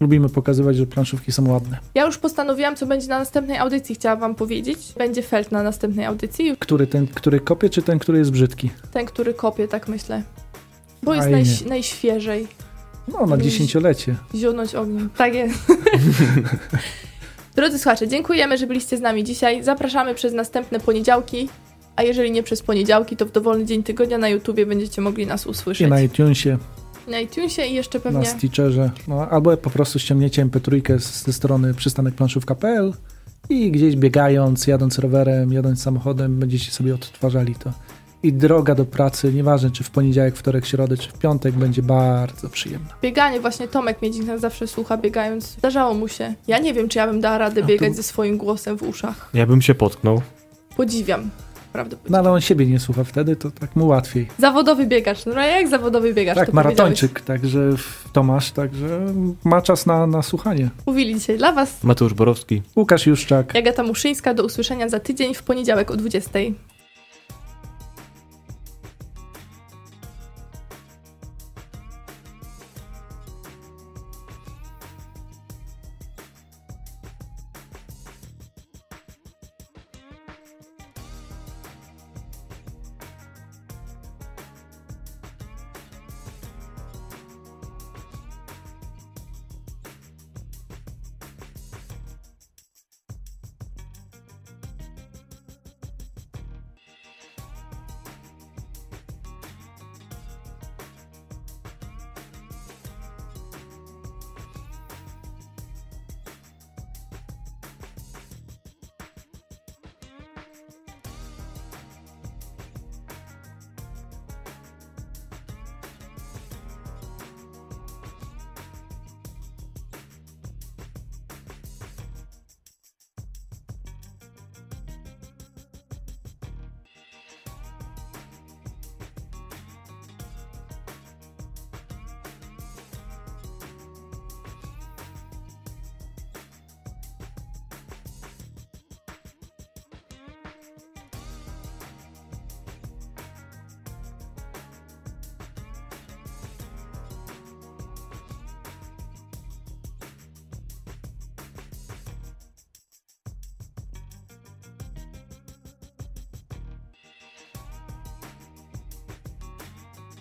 [0.00, 1.78] Lubimy pokazywać, że planszówki są ładne.
[1.94, 4.78] Ja już postanowiłam, co będzie na następnej audycji, chciałam wam powiedzieć.
[4.98, 8.70] Będzie felt na następnej audycji, Który ten, który kopie, czy ten, który jest brzydki?
[8.92, 10.22] ten, który kopie, tak myślę.
[11.02, 12.48] Bo jest najś, najświeżej.
[13.12, 14.16] No, na dziesięciolecie.
[14.34, 15.10] Zionąć ogniem.
[15.16, 15.54] Tak jest.
[17.58, 19.64] Drodzy słuchacze, dziękujemy, że byliście z nami dzisiaj.
[19.64, 21.48] Zapraszamy przez następne poniedziałki.
[21.96, 25.46] A jeżeli nie przez poniedziałki, to w dowolny dzień tygodnia na YouTubie będziecie mogli nas
[25.46, 25.90] I usłyszeć.
[25.90, 26.58] na iTunesie.
[27.08, 31.32] Na iTunesie i jeszcze na pewnie Stitcherze, no, albo po prostu ściągniecie mp3 z- ze
[31.32, 32.92] strony przystanekplanszówka.pl
[33.48, 37.72] i gdzieś biegając, jadąc rowerem, jadąc samochodem, będziecie sobie odtwarzali to.
[38.22, 42.48] I droga do pracy, nieważne czy w poniedziałek, wtorek, środę, czy w piątek, będzie bardzo
[42.50, 42.88] przyjemna.
[43.02, 43.40] bieganie.
[43.40, 45.46] Właśnie Tomek Miedzik nas zawsze słucha biegając.
[45.50, 46.34] Zdarzało mu się.
[46.48, 48.82] Ja nie wiem, czy ja bym dała radę A tu- biegać ze swoim głosem w
[48.82, 49.30] uszach.
[49.34, 50.22] Ja bym się potknął.
[50.76, 51.30] Podziwiam.
[51.72, 54.28] Prawda No ale on siebie nie słucha wtedy, to tak mu łatwiej.
[54.38, 55.26] Zawodowy biegacz.
[55.26, 56.36] No jak zawodowy biegacz?
[56.36, 59.06] Tak, maratończyk, także w- Tomasz, także
[59.44, 60.68] ma czas na, na słuchanie.
[60.86, 62.62] Mówili dzisiaj dla was Mateusz Borowski.
[62.76, 63.56] Łukasz Juszczak.
[63.56, 64.34] Agata Muszyńska.
[64.34, 66.30] Do usłyszenia za tydzień w poniedziałek o 20.